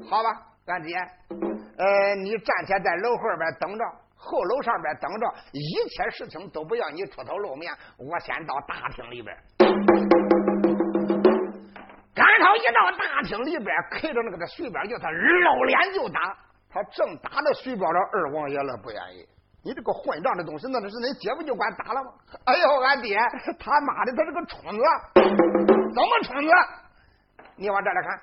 [0.08, 0.28] 好吧，
[0.66, 0.94] 俺姐，
[1.78, 3.84] 呃，你暂且在楼后边等着，
[4.16, 9.36] 后楼上边等着，一切事情都不要你出头露面，我先到大厅里边。
[12.14, 16.36] 刚好一到大厅里边，看着那个他徐彪，叫他露脸就打，
[16.76, 19.26] 他正打着徐彪的二王爷了，不愿意。
[19.64, 22.12] 你这个混账的东西，那是恁姐夫就管打了吗？
[22.44, 23.16] 哎呦，俺爹，
[23.58, 24.82] 他妈的，他是个蠢子，
[25.94, 26.52] 怎么蠢子？
[27.56, 28.20] 你往这来看。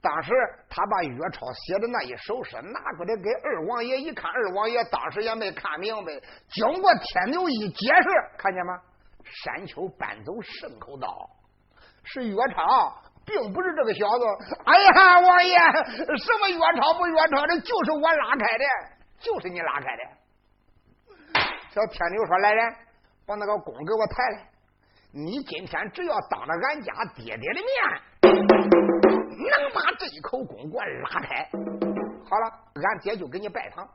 [0.00, 0.32] 当时
[0.70, 6.12] 他把岳超写的那一首诗拿过来给二王爷一看，二王爷当时也没看明白。
[6.50, 8.08] 经过天牛一解释，
[8.38, 8.78] 看见吗？
[9.42, 11.28] 山丘搬走牲口刀，
[12.04, 12.94] 是岳超，
[13.28, 14.24] 并不是这个小子。
[14.64, 15.54] 哎呀，王爷，
[16.16, 18.64] 什么岳超不岳超的，就是我拉开的，
[19.20, 20.02] 就是你拉开的。
[21.70, 22.74] 小天牛说：“来人，
[23.26, 24.48] 把那个弓给我抬来。
[25.12, 27.68] 你今天只要当着俺家爹爹的面。”
[29.48, 31.48] 能把这一口弓给我拉开，
[32.28, 33.88] 好了，俺爹就给你拜堂。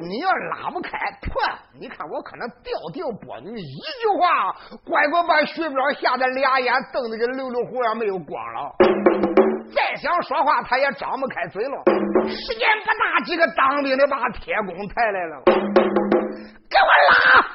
[0.00, 1.40] 你要拉不开，破！
[1.78, 4.52] 你看我可能吊顶波你，一句话，
[4.84, 8.74] 乖乖把徐彪吓得俩眼瞪得跟溜溜胡样没有光了。
[9.72, 11.82] 再想说话，他也张不开嘴了。
[12.26, 17.46] 时间不大，几个当兵的把铁弓抬来了，给我拉！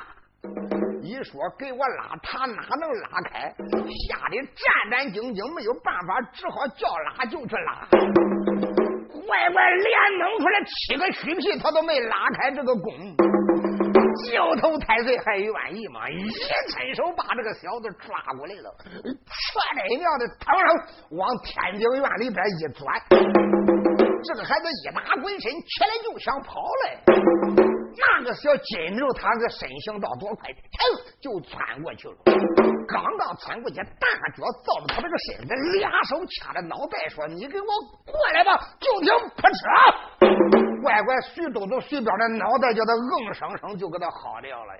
[1.02, 3.54] 一说给我拉，他哪能拉开？
[4.08, 8.33] 吓得战战兢兢，没有办法，只好叫拉就去拉。
[9.28, 13.16] 外边，连弄出来七个虚皮，他都没拉开这个弓。
[14.32, 16.08] 九头太岁还愿意吗？
[16.10, 20.68] 一伸手把这个小子抓过来了，全他娘的，腾上
[21.12, 22.84] 往天井院里边一钻。
[24.24, 27.73] 这个孩子一打滚身起来就想跑嘞。
[27.96, 30.60] 那个小金牛，他个身形到多快，腾
[31.22, 32.16] 就窜过去了。
[32.88, 37.68] 刚刚窜过去，大脚照着他这个身子，俩手掐着脑袋说：“你给我
[38.06, 44.74] 过来吧！”就听扑哧，乖乖，徐兜子徐彪的脑袋叫他硬生生就给他薅掉了。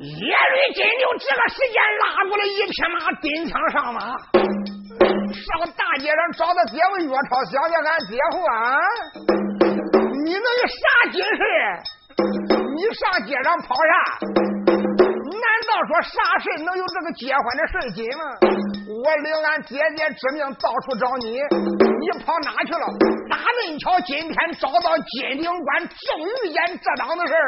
[0.00, 4.16] 耶律金牛这个时间拉过来一匹马，顶枪上马。
[5.42, 8.78] 上大街上找他爹夫岳超，想想俺爹夫啊，
[10.24, 11.42] 你能有啥急事？
[12.76, 13.92] 你上街上跑啥？
[15.32, 18.22] 难道说啥事能有这个结婚的事紧吗？
[18.88, 22.86] 我领俺姐姐之命到处找你，你跑哪去了？
[23.28, 25.98] 打恁巧今天找到金顶关，正
[26.44, 27.44] 遇见这档子事儿，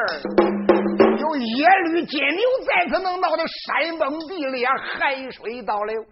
[1.19, 6.05] 有耶律金牛在此能闹得山崩地裂，海水倒流。